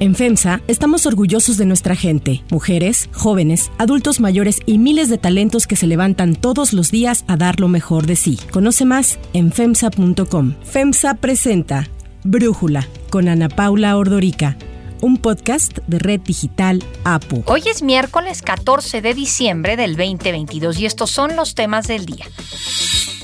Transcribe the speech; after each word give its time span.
En 0.00 0.14
FEMSA 0.14 0.60
estamos 0.68 1.06
orgullosos 1.06 1.56
de 1.56 1.66
nuestra 1.66 1.96
gente, 1.96 2.44
mujeres, 2.52 3.10
jóvenes, 3.12 3.72
adultos 3.78 4.20
mayores 4.20 4.60
y 4.64 4.78
miles 4.78 5.08
de 5.08 5.18
talentos 5.18 5.66
que 5.66 5.74
se 5.74 5.88
levantan 5.88 6.36
todos 6.36 6.72
los 6.72 6.92
días 6.92 7.24
a 7.26 7.36
dar 7.36 7.58
lo 7.58 7.66
mejor 7.66 8.06
de 8.06 8.14
sí. 8.14 8.38
Conoce 8.52 8.84
más 8.84 9.18
en 9.32 9.50
FEMSA.com. 9.50 10.54
FEMSA 10.62 11.14
presenta 11.14 11.88
Brújula 12.22 12.86
con 13.10 13.26
Ana 13.26 13.48
Paula 13.48 13.96
Ordorica 13.96 14.56
un 15.00 15.16
podcast 15.16 15.78
de 15.86 15.98
Red 15.98 16.22
Digital 16.22 16.82
APU. 17.04 17.42
Hoy 17.46 17.62
es 17.66 17.82
miércoles 17.82 18.42
14 18.42 19.00
de 19.00 19.14
diciembre 19.14 19.76
del 19.76 19.96
2022 19.96 20.78
y 20.80 20.86
estos 20.86 21.10
son 21.10 21.36
los 21.36 21.54
temas 21.54 21.86
del 21.86 22.06
día. 22.06 22.26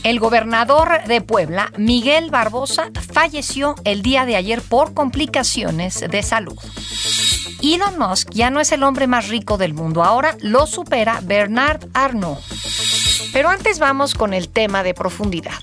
El 0.05 0.21
gobernador 0.21 1.03
de 1.09 1.23
Puebla, 1.23 1.73
Miguel 1.79 2.31
Barbosa, 2.31 2.91
falleció 3.11 3.75
el 3.85 4.03
día 4.03 4.27
de 4.27 4.37
ayer 4.37 4.61
por 4.61 4.93
complicaciones 4.93 6.05
de 6.11 6.23
salud. 6.23 6.59
Elon 7.63 7.99
Musk 7.99 8.29
ya 8.31 8.51
no 8.51 8.61
es 8.61 8.71
el 8.73 8.83
hombre 8.83 9.07
más 9.07 9.29
rico 9.29 9.57
del 9.57 9.73
mundo, 9.73 10.05
ahora 10.05 10.37
lo 10.43 10.67
supera 10.67 11.23
Bernard 11.25 11.87
Arnault. 11.95 12.39
Pero 13.33 13.49
antes 13.49 13.79
vamos 13.79 14.13
con 14.13 14.35
el 14.35 14.51
tema 14.51 14.83
de 14.83 14.93
profundidad. 14.93 15.55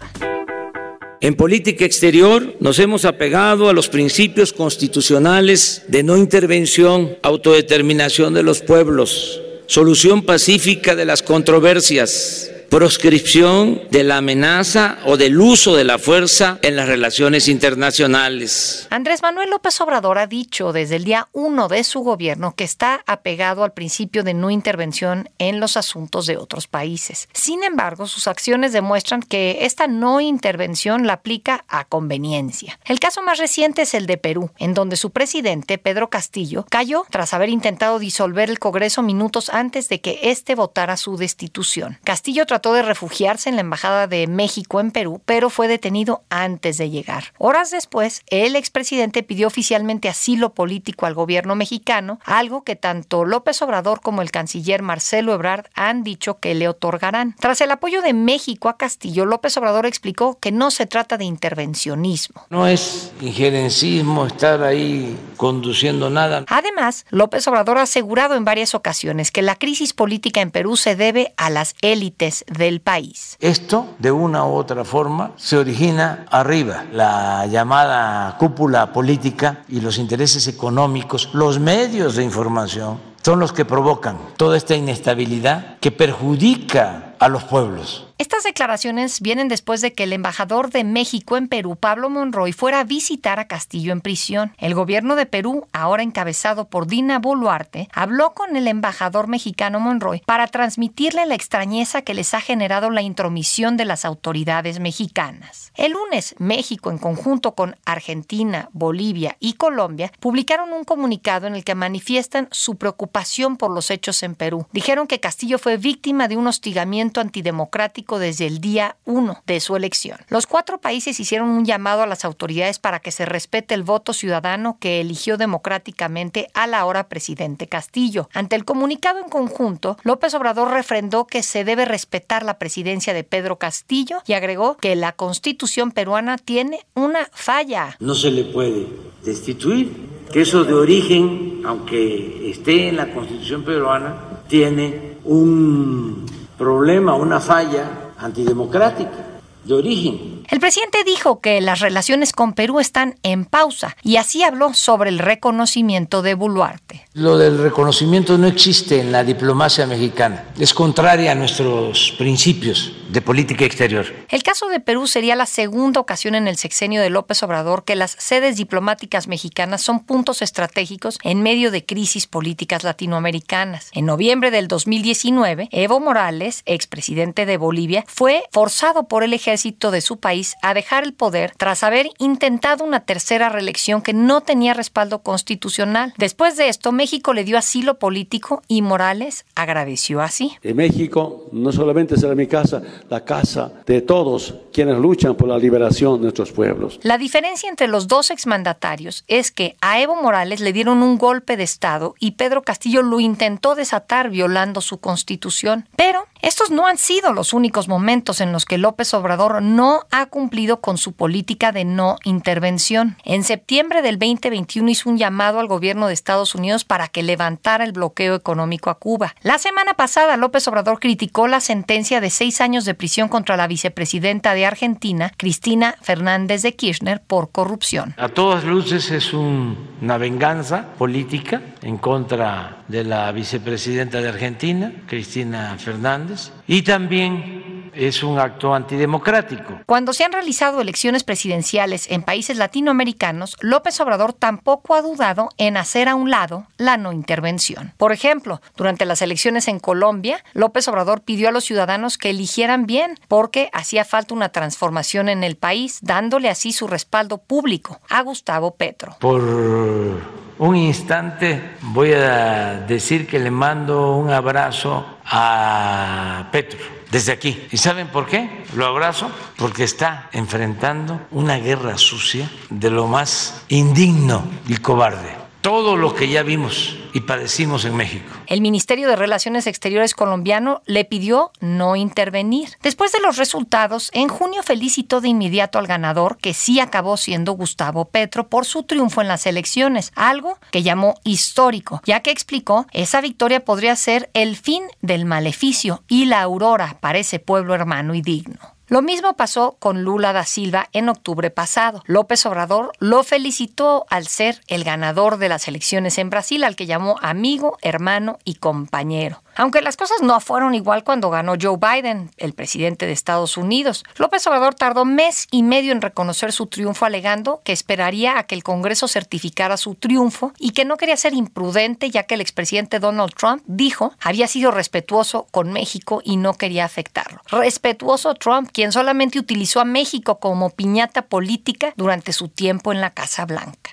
En 1.19 1.35
política 1.35 1.85
exterior 1.85 2.55
nos 2.59 2.79
hemos 2.79 3.05
apegado 3.05 3.69
a 3.69 3.73
los 3.73 3.89
principios 3.89 4.53
constitucionales 4.53 5.83
de 5.87 6.01
no 6.01 6.17
intervención, 6.17 7.15
autodeterminación 7.21 8.33
de 8.33 8.41
los 8.41 8.61
pueblos, 8.61 9.39
solución 9.67 10.23
pacífica 10.23 10.95
de 10.95 11.05
las 11.05 11.21
controversias 11.21 12.51
proscripción 12.71 13.81
de 13.91 14.05
la 14.05 14.17
amenaza 14.17 14.97
o 15.03 15.17
del 15.17 15.41
uso 15.41 15.75
de 15.75 15.83
la 15.83 15.99
fuerza 15.99 16.57
en 16.61 16.77
las 16.77 16.87
relaciones 16.87 17.49
internacionales. 17.49 18.87
Andrés 18.89 19.21
Manuel 19.21 19.49
López 19.49 19.81
Obrador 19.81 20.17
ha 20.17 20.25
dicho 20.25 20.71
desde 20.71 20.95
el 20.95 21.03
día 21.03 21.27
uno 21.33 21.67
de 21.67 21.83
su 21.83 21.99
gobierno 21.99 22.55
que 22.55 22.63
está 22.63 23.03
apegado 23.07 23.65
al 23.65 23.73
principio 23.73 24.23
de 24.23 24.33
no 24.33 24.49
intervención 24.49 25.29
en 25.37 25.59
los 25.59 25.75
asuntos 25.75 26.27
de 26.27 26.37
otros 26.37 26.67
países. 26.67 27.27
Sin 27.33 27.65
embargo, 27.65 28.07
sus 28.07 28.29
acciones 28.29 28.71
demuestran 28.71 29.21
que 29.21 29.65
esta 29.65 29.87
no 29.87 30.21
intervención 30.21 31.05
la 31.05 31.13
aplica 31.13 31.65
a 31.67 31.83
conveniencia. 31.83 32.79
El 32.85 33.01
caso 33.01 33.21
más 33.21 33.37
reciente 33.37 33.81
es 33.81 33.93
el 33.93 34.05
de 34.05 34.15
Perú, 34.15 34.49
en 34.59 34.73
donde 34.73 34.95
su 34.95 35.09
presidente, 35.09 35.77
Pedro 35.77 36.09
Castillo, 36.09 36.65
cayó 36.69 37.03
tras 37.09 37.33
haber 37.33 37.49
intentado 37.49 37.99
disolver 37.99 38.49
el 38.49 38.59
Congreso 38.59 39.01
minutos 39.01 39.49
antes 39.49 39.89
de 39.89 39.99
que 39.99 40.19
éste 40.23 40.55
votara 40.55 40.95
su 40.95 41.17
destitución. 41.17 41.99
Castillo 42.05 42.45
trató 42.45 42.60
trató 42.61 42.75
de 42.75 42.83
refugiarse 42.83 43.49
en 43.49 43.55
la 43.55 43.61
Embajada 43.61 44.05
de 44.05 44.27
México 44.27 44.79
en 44.79 44.91
Perú, 44.91 45.19
pero 45.25 45.49
fue 45.49 45.67
detenido 45.67 46.21
antes 46.29 46.77
de 46.77 46.91
llegar. 46.91 47.33
Horas 47.39 47.71
después, 47.71 48.21
el 48.27 48.55
expresidente 48.55 49.23
pidió 49.23 49.47
oficialmente 49.47 50.09
asilo 50.09 50.53
político 50.53 51.07
al 51.07 51.15
gobierno 51.15 51.55
mexicano, 51.55 52.19
algo 52.23 52.63
que 52.63 52.75
tanto 52.75 53.25
López 53.25 53.59
Obrador 53.63 54.01
como 54.01 54.21
el 54.21 54.29
canciller 54.29 54.83
Marcelo 54.83 55.33
Ebrard 55.33 55.65
han 55.73 56.03
dicho 56.03 56.39
que 56.39 56.53
le 56.53 56.67
otorgarán. 56.67 57.35
Tras 57.39 57.61
el 57.61 57.71
apoyo 57.71 58.03
de 58.03 58.13
México 58.13 58.69
a 58.69 58.77
Castillo, 58.77 59.25
López 59.25 59.57
Obrador 59.57 59.87
explicó 59.87 60.37
que 60.39 60.51
no 60.51 60.69
se 60.69 60.85
trata 60.85 61.17
de 61.17 61.25
intervencionismo. 61.25 62.45
No 62.51 62.67
es 62.67 63.11
injerencismo 63.21 64.27
estar 64.27 64.61
ahí 64.61 65.17
conduciendo 65.35 66.11
nada. 66.11 66.45
Además, 66.47 67.07
López 67.09 67.47
Obrador 67.47 67.79
ha 67.79 67.83
asegurado 67.83 68.35
en 68.35 68.45
varias 68.45 68.75
ocasiones 68.75 69.31
que 69.31 69.41
la 69.41 69.55
crisis 69.55 69.93
política 69.93 70.41
en 70.41 70.51
Perú 70.51 70.77
se 70.77 70.95
debe 70.95 71.33
a 71.37 71.49
las 71.49 71.73
élites 71.81 72.45
del 72.51 72.81
país. 72.81 73.37
Esto, 73.39 73.95
de 73.99 74.11
una 74.11 74.45
u 74.45 74.53
otra 74.53 74.83
forma, 74.83 75.31
se 75.37 75.57
origina 75.57 76.25
arriba, 76.29 76.85
la 76.91 77.45
llamada 77.47 78.37
cúpula 78.37 78.93
política 78.93 79.63
y 79.67 79.81
los 79.81 79.97
intereses 79.97 80.47
económicos, 80.47 81.29
los 81.33 81.59
medios 81.59 82.15
de 82.15 82.23
información 82.23 83.10
son 83.23 83.39
los 83.39 83.53
que 83.53 83.65
provocan 83.65 84.17
toda 84.37 84.57
esta 84.57 84.75
inestabilidad 84.75 85.77
que 85.79 85.91
perjudica 85.91 87.13
a 87.19 87.27
los 87.27 87.43
pueblos. 87.43 88.07
Estas 88.17 88.43
declaraciones 88.43 89.19
vienen 89.21 89.47
después 89.47 89.81
de 89.81 89.93
que 89.93 90.03
el 90.03 90.13
embajador 90.13 90.71
de 90.71 90.83
México 90.83 91.37
en 91.37 91.47
Perú, 91.47 91.75
Pablo 91.75 92.09
Monroy, 92.09 92.51
fuera 92.51 92.79
a 92.79 92.83
visitar 92.83 93.39
a 93.39 93.47
Castillo 93.47 93.91
en 93.91 94.01
prisión. 94.01 94.53
El 94.57 94.73
gobierno 94.73 95.15
de 95.15 95.27
Perú, 95.27 95.67
ahora 95.71 96.01
encabezado 96.01 96.67
por 96.67 96.87
Dina 96.87 97.19
Boluarte, 97.19 97.89
habló 97.93 98.33
con 98.33 98.55
el 98.55 98.67
embajador 98.67 99.27
mexicano 99.27 99.79
Monroy 99.79 100.21
para 100.25 100.47
transmitirle 100.47 101.25
la 101.27 101.35
extrañeza 101.35 102.01
que 102.01 102.15
les 102.15 102.33
ha 102.33 102.41
generado 102.41 102.89
la 102.89 103.01
intromisión 103.03 103.77
de 103.77 103.85
las 103.85 104.05
autoridades 104.05 104.79
mexicanas. 104.79 105.71
El 105.75 105.93
lunes, 105.93 106.35
México, 106.39 106.89
en 106.89 106.97
conjunto 106.97 107.53
con 107.53 107.75
Argentina, 107.85 108.69
Bolivia 108.71 109.37
y 109.39 109.53
Colombia, 109.53 110.11
publicaron 110.19 110.73
un 110.73 110.83
comunicado 110.83 111.47
en 111.47 111.55
el 111.55 111.63
que 111.63 111.75
manifiestan 111.75 112.47
su 112.51 112.75
preocupación 112.75 113.10
por 113.57 113.71
los 113.71 113.91
hechos 113.91 114.23
en 114.23 114.35
Perú. 114.35 114.65
Dijeron 114.71 115.05
que 115.05 115.19
Castillo 115.19 115.59
fue 115.59 115.77
víctima 115.77 116.27
de 116.27 116.37
un 116.37 116.47
hostigamiento 116.47 117.21
antidemocrático 117.21 118.19
desde 118.19 118.47
el 118.47 118.59
día 118.59 118.95
1 119.05 119.43
de 119.45 119.59
su 119.59 119.75
elección. 119.75 120.17
Los 120.29 120.47
cuatro 120.47 120.79
países 120.79 121.19
hicieron 121.19 121.49
un 121.49 121.65
llamado 121.65 122.01
a 122.01 122.07
las 122.07 122.25
autoridades 122.25 122.79
para 122.79 122.99
que 122.99 123.11
se 123.11 123.25
respete 123.25 123.75
el 123.75 123.83
voto 123.83 124.13
ciudadano 124.13 124.77
que 124.79 125.01
eligió 125.01 125.37
democráticamente 125.37 126.47
al 126.53 126.73
ahora 126.73 127.07
presidente 127.09 127.67
Castillo. 127.67 128.29
Ante 128.33 128.55
el 128.55 128.65
comunicado 128.65 129.19
en 129.19 129.29
conjunto, 129.29 129.97
López 130.03 130.33
Obrador 130.33 130.71
refrendó 130.71 131.27
que 131.27 131.43
se 131.43 131.63
debe 131.63 131.85
respetar 131.85 132.43
la 132.43 132.57
presidencia 132.57 133.13
de 133.13 133.23
Pedro 133.23 133.57
Castillo 133.57 134.21
y 134.25 134.33
agregó 134.33 134.77
que 134.77 134.95
la 134.95 135.11
constitución 135.11 135.91
peruana 135.91 136.37
tiene 136.37 136.79
una 136.95 137.27
falla. 137.33 137.97
No 137.99 138.15
se 138.15 138.31
le 138.31 138.45
puede 138.45 138.87
destituir, 139.23 139.91
que 140.31 140.41
eso 140.41 140.63
de 140.63 140.73
origen, 140.73 141.50
aunque 141.65 142.49
esté 142.49 142.89
en 142.89 142.97
la 142.97 143.13
constitución 143.13 143.63
peruana, 143.63 144.15
tiene 144.47 145.17
un 145.25 146.25
problema, 146.57 147.15
una 147.15 147.39
falla 147.39 148.13
antidemocrática 148.17 149.39
de 149.63 149.73
origen. 149.73 150.40
El 150.51 150.59
presidente 150.59 151.05
dijo 151.05 151.39
que 151.39 151.61
las 151.61 151.79
relaciones 151.79 152.33
con 152.33 152.51
Perú 152.51 152.81
están 152.81 153.15
en 153.23 153.45
pausa 153.45 153.95
y 154.03 154.17
así 154.17 154.43
habló 154.43 154.73
sobre 154.73 155.09
el 155.09 155.17
reconocimiento 155.17 156.21
de 156.21 156.33
Boluarte. 156.33 157.07
Lo 157.13 157.37
del 157.37 157.57
reconocimiento 157.57 158.37
no 158.37 158.47
existe 158.47 158.99
en 158.99 159.13
la 159.13 159.23
diplomacia 159.23 159.87
mexicana. 159.87 160.43
Es 160.59 160.73
contraria 160.73 161.31
a 161.31 161.35
nuestros 161.35 162.13
principios 162.17 162.91
de 163.07 163.21
política 163.21 163.63
exterior. 163.63 164.05
El 164.27 164.43
caso 164.43 164.67
de 164.67 164.81
Perú 164.81 165.07
sería 165.07 165.37
la 165.37 165.45
segunda 165.45 166.01
ocasión 166.01 166.35
en 166.35 166.49
el 166.49 166.57
sexenio 166.57 167.01
de 167.01 167.09
López 167.09 167.41
Obrador 167.43 167.85
que 167.85 167.95
las 167.95 168.17
sedes 168.19 168.57
diplomáticas 168.57 169.29
mexicanas 169.29 169.81
son 169.81 170.03
puntos 170.03 170.41
estratégicos 170.41 171.17
en 171.23 171.43
medio 171.43 171.71
de 171.71 171.85
crisis 171.85 172.27
políticas 172.27 172.83
latinoamericanas. 172.83 173.89
En 173.93 174.05
noviembre 174.05 174.51
del 174.51 174.67
2019, 174.67 175.69
Evo 175.71 176.01
Morales, 176.01 176.63
expresidente 176.65 177.45
de 177.45 177.55
Bolivia, 177.55 178.03
fue 178.07 178.43
forzado 178.51 179.07
por 179.07 179.23
el 179.23 179.33
ejército 179.33 179.91
de 179.91 180.01
su 180.01 180.19
país 180.19 180.40
a 180.61 180.73
dejar 180.73 181.03
el 181.03 181.13
poder 181.13 181.53
tras 181.57 181.83
haber 181.83 182.07
intentado 182.17 182.83
una 182.83 183.01
tercera 183.01 183.49
reelección 183.49 184.01
que 184.01 184.13
no 184.13 184.41
tenía 184.41 184.73
respaldo 184.73 185.19
constitucional. 185.19 186.13
Después 186.17 186.57
de 186.57 186.69
esto, 186.69 186.91
México 186.91 187.33
le 187.33 187.43
dio 187.43 187.57
asilo 187.57 187.99
político 187.99 188.63
y 188.67 188.81
Morales 188.81 189.45
agradeció 189.55 190.21
así. 190.21 190.53
En 190.63 190.77
México 190.77 191.45
no 191.51 191.71
solamente 191.71 192.17
será 192.17 192.35
mi 192.35 192.47
casa, 192.47 192.81
la 193.09 193.23
casa 193.23 193.71
de 193.85 194.01
todos 194.01 194.55
quienes 194.73 194.97
luchan 194.97 195.35
por 195.35 195.47
la 195.47 195.57
liberación 195.57 196.17
de 196.17 196.23
nuestros 196.23 196.51
pueblos. 196.51 196.99
La 197.03 197.17
diferencia 197.17 197.69
entre 197.69 197.87
los 197.87 198.07
dos 198.07 198.31
exmandatarios 198.31 199.23
es 199.27 199.51
que 199.51 199.75
a 199.81 199.99
Evo 200.01 200.15
Morales 200.15 200.61
le 200.61 200.73
dieron 200.73 201.03
un 201.03 201.17
golpe 201.17 201.57
de 201.57 201.63
Estado 201.63 202.15
y 202.19 202.31
Pedro 202.31 202.61
Castillo 202.63 203.01
lo 203.01 203.19
intentó 203.19 203.75
desatar 203.75 204.29
violando 204.29 204.81
su 204.81 204.99
constitución. 204.99 205.87
Pero 205.95 206.25
estos 206.41 206.71
no 206.71 206.87
han 206.87 206.97
sido 206.97 207.33
los 207.33 207.53
únicos 207.53 207.87
momentos 207.87 208.41
en 208.41 208.51
los 208.51 208.65
que 208.65 208.77
López 208.77 209.13
Obrador 209.13 209.61
no 209.61 210.01
ha 210.11 210.25
cumplido 210.31 210.81
con 210.81 210.97
su 210.97 211.13
política 211.13 211.71
de 211.71 211.85
no 211.85 212.15
intervención. 212.23 213.17
En 213.23 213.43
septiembre 213.43 214.01
del 214.01 214.17
2021 214.17 214.89
hizo 214.89 215.09
un 215.11 215.19
llamado 215.19 215.59
al 215.59 215.67
gobierno 215.67 216.07
de 216.07 216.13
Estados 216.13 216.55
Unidos 216.55 216.85
para 216.85 217.07
que 217.07 217.21
levantara 217.21 217.83
el 217.83 217.91
bloqueo 217.91 218.33
económico 218.33 218.89
a 218.89 218.97
Cuba. 218.97 219.35
La 219.43 219.59
semana 219.59 219.93
pasada 219.93 220.37
López 220.37 220.67
Obrador 220.67 220.99
criticó 220.99 221.47
la 221.47 221.59
sentencia 221.59 222.19
de 222.19 222.31
seis 222.31 222.61
años 222.61 222.85
de 222.85 222.95
prisión 222.95 223.29
contra 223.29 223.57
la 223.57 223.67
vicepresidenta 223.67 224.55
de 224.55 224.65
Argentina, 224.65 225.31
Cristina 225.37 225.95
Fernández 226.01 226.63
de 226.63 226.75
Kirchner, 226.75 227.21
por 227.21 227.51
corrupción. 227.51 228.15
A 228.17 228.29
todas 228.29 228.63
luces 228.63 229.11
es 229.11 229.33
una 229.33 230.17
venganza 230.17 230.93
política 230.97 231.61
en 231.81 231.97
contra 231.97 232.83
de 232.87 233.03
la 233.03 233.31
vicepresidenta 233.31 234.21
de 234.21 234.29
Argentina, 234.29 234.93
Cristina 235.07 235.75
Fernández, 235.77 236.51
y 236.67 236.83
también 236.83 237.70
es 237.93 238.23
un 238.23 238.39
acto 238.39 238.73
antidemocrático. 238.73 239.79
Cuando 239.85 240.13
se 240.13 240.23
han 240.23 240.31
realizado 240.31 240.81
elecciones 240.81 241.23
presidenciales 241.23 242.09
en 242.09 242.23
países 242.23 242.57
latinoamericanos, 242.57 243.57
López 243.61 243.99
Obrador 243.99 244.33
tampoco 244.33 244.95
ha 244.95 245.01
dudado 245.01 245.49
en 245.57 245.77
hacer 245.77 246.07
a 246.07 246.15
un 246.15 246.29
lado 246.29 246.67
la 246.77 246.97
no 246.97 247.11
intervención. 247.11 247.93
Por 247.97 248.11
ejemplo, 248.11 248.61
durante 248.75 249.05
las 249.05 249.21
elecciones 249.21 249.67
en 249.67 249.79
Colombia, 249.79 250.43
López 250.53 250.87
Obrador 250.87 251.21
pidió 251.21 251.49
a 251.49 251.51
los 251.51 251.65
ciudadanos 251.65 252.17
que 252.17 252.29
eligieran 252.29 252.85
bien 252.85 253.19
porque 253.27 253.69
hacía 253.73 254.05
falta 254.05 254.33
una 254.33 254.49
transformación 254.49 255.29
en 255.29 255.43
el 255.43 255.57
país, 255.57 255.99
dándole 256.01 256.49
así 256.49 256.71
su 256.71 256.87
respaldo 256.87 257.39
público 257.39 257.99
a 258.09 258.21
Gustavo 258.21 258.75
Petro. 258.75 259.15
Por 259.19 259.41
un 259.41 260.75
instante 260.75 261.75
voy 261.81 262.13
a 262.13 262.83
decir 262.87 263.27
que 263.27 263.39
le 263.39 263.51
mando 263.51 264.15
un 264.15 264.29
abrazo 264.29 265.05
a 265.25 266.47
Petro 266.51 267.00
desde 267.11 267.33
aquí. 267.33 267.67
¿Y 267.71 267.77
saben 267.77 268.07
por 268.07 268.25
qué? 268.25 268.63
Lo 268.75 268.85
abrazo 268.85 269.29
porque 269.57 269.83
está 269.83 270.29
enfrentando 270.31 271.21
una 271.31 271.57
guerra 271.57 271.97
sucia 271.97 272.49
de 272.69 272.89
lo 272.89 273.07
más 273.07 273.63
indigno 273.67 274.43
y 274.67 274.77
cobarde 274.77 275.40
todo 275.61 275.95
lo 275.95 276.15
que 276.15 276.27
ya 276.27 276.43
vimos 276.43 276.97
y 277.13 277.21
padecimos 277.21 277.85
en 277.85 277.95
México. 277.95 278.25
El 278.47 278.61
Ministerio 278.61 279.07
de 279.07 279.15
Relaciones 279.15 279.67
Exteriores 279.67 280.15
colombiano 280.15 280.81
le 280.85 281.05
pidió 281.05 281.51
no 281.59 281.95
intervenir. 281.95 282.69
Después 282.81 283.11
de 283.11 283.21
los 283.21 283.37
resultados, 283.37 284.09
en 284.13 284.27
junio 284.27 284.63
felicitó 284.63 285.21
de 285.21 285.29
inmediato 285.29 285.77
al 285.77 285.87
ganador, 285.87 286.37
que 286.37 286.53
sí 286.53 286.79
acabó 286.79 287.17
siendo 287.17 287.53
Gustavo 287.53 288.05
Petro, 288.05 288.47
por 288.49 288.65
su 288.65 288.83
triunfo 288.83 289.21
en 289.21 289.27
las 289.27 289.45
elecciones, 289.45 290.11
algo 290.15 290.57
que 290.71 290.83
llamó 290.83 291.15
histórico, 291.23 292.01
ya 292.05 292.21
que 292.21 292.31
explicó 292.31 292.87
esa 292.91 293.21
victoria 293.21 293.63
podría 293.63 293.95
ser 293.95 294.29
el 294.33 294.55
fin 294.55 294.83
del 295.01 295.25
maleficio 295.25 296.03
y 296.07 296.25
la 296.25 296.41
aurora 296.41 296.97
para 296.99 297.19
ese 297.19 297.39
pueblo 297.39 297.75
hermano 297.75 298.15
y 298.15 298.21
digno. 298.21 298.59
Lo 298.91 299.01
mismo 299.01 299.37
pasó 299.37 299.77
con 299.79 300.03
Lula 300.03 300.33
da 300.33 300.43
Silva 300.43 300.89
en 300.91 301.07
octubre 301.07 301.49
pasado. 301.49 302.03
López 302.07 302.45
Obrador 302.45 302.91
lo 302.99 303.23
felicitó 303.23 304.05
al 304.09 304.27
ser 304.27 304.59
el 304.67 304.83
ganador 304.83 305.37
de 305.37 305.47
las 305.47 305.69
elecciones 305.69 306.17
en 306.17 306.29
Brasil, 306.29 306.61
al 306.65 306.75
que 306.75 306.87
llamó 306.87 307.15
amigo, 307.21 307.77
hermano 307.81 308.37
y 308.43 308.55
compañero. 308.55 309.41
Aunque 309.55 309.81
las 309.81 309.97
cosas 309.97 310.21
no 310.21 310.39
fueron 310.39 310.75
igual 310.75 311.03
cuando 311.03 311.29
ganó 311.29 311.53
Joe 311.61 311.77
Biden, 311.77 312.31
el 312.37 312.53
presidente 312.53 313.05
de 313.05 313.11
Estados 313.11 313.57
Unidos. 313.57 314.03
López 314.17 314.45
Obrador 314.47 314.75
tardó 314.75 315.05
mes 315.05 315.47
y 315.51 315.63
medio 315.63 315.91
en 315.91 316.01
reconocer 316.01 316.51
su 316.51 316.67
triunfo 316.67 317.05
alegando 317.05 317.61
que 317.63 317.71
esperaría 317.71 318.37
a 318.37 318.43
que 318.43 318.55
el 318.55 318.63
Congreso 318.63 319.07
certificara 319.07 319.77
su 319.77 319.95
triunfo 319.95 320.53
y 320.57 320.71
que 320.71 320.85
no 320.85 320.97
quería 320.97 321.17
ser 321.17 321.33
imprudente 321.33 322.09
ya 322.09 322.23
que 322.23 322.35
el 322.35 322.41
expresidente 322.41 322.99
Donald 322.99 323.33
Trump 323.33 323.63
dijo 323.65 324.13
había 324.19 324.47
sido 324.47 324.71
respetuoso 324.71 325.47
con 325.51 325.71
México 325.71 326.21
y 326.23 326.37
no 326.37 326.53
quería 326.53 326.85
afectarlo. 326.85 327.41
Respetuoso 327.49 328.33
Trump, 328.35 328.69
quien 328.71 328.91
solamente 328.91 329.39
utilizó 329.39 329.79
a 329.79 329.85
México 329.85 330.39
como 330.39 330.69
piñata 330.69 331.23
política 331.23 331.93
durante 331.95 332.33
su 332.33 332.47
tiempo 332.47 332.91
en 332.91 333.01
la 333.01 333.11
Casa 333.11 333.45
Blanca. 333.45 333.91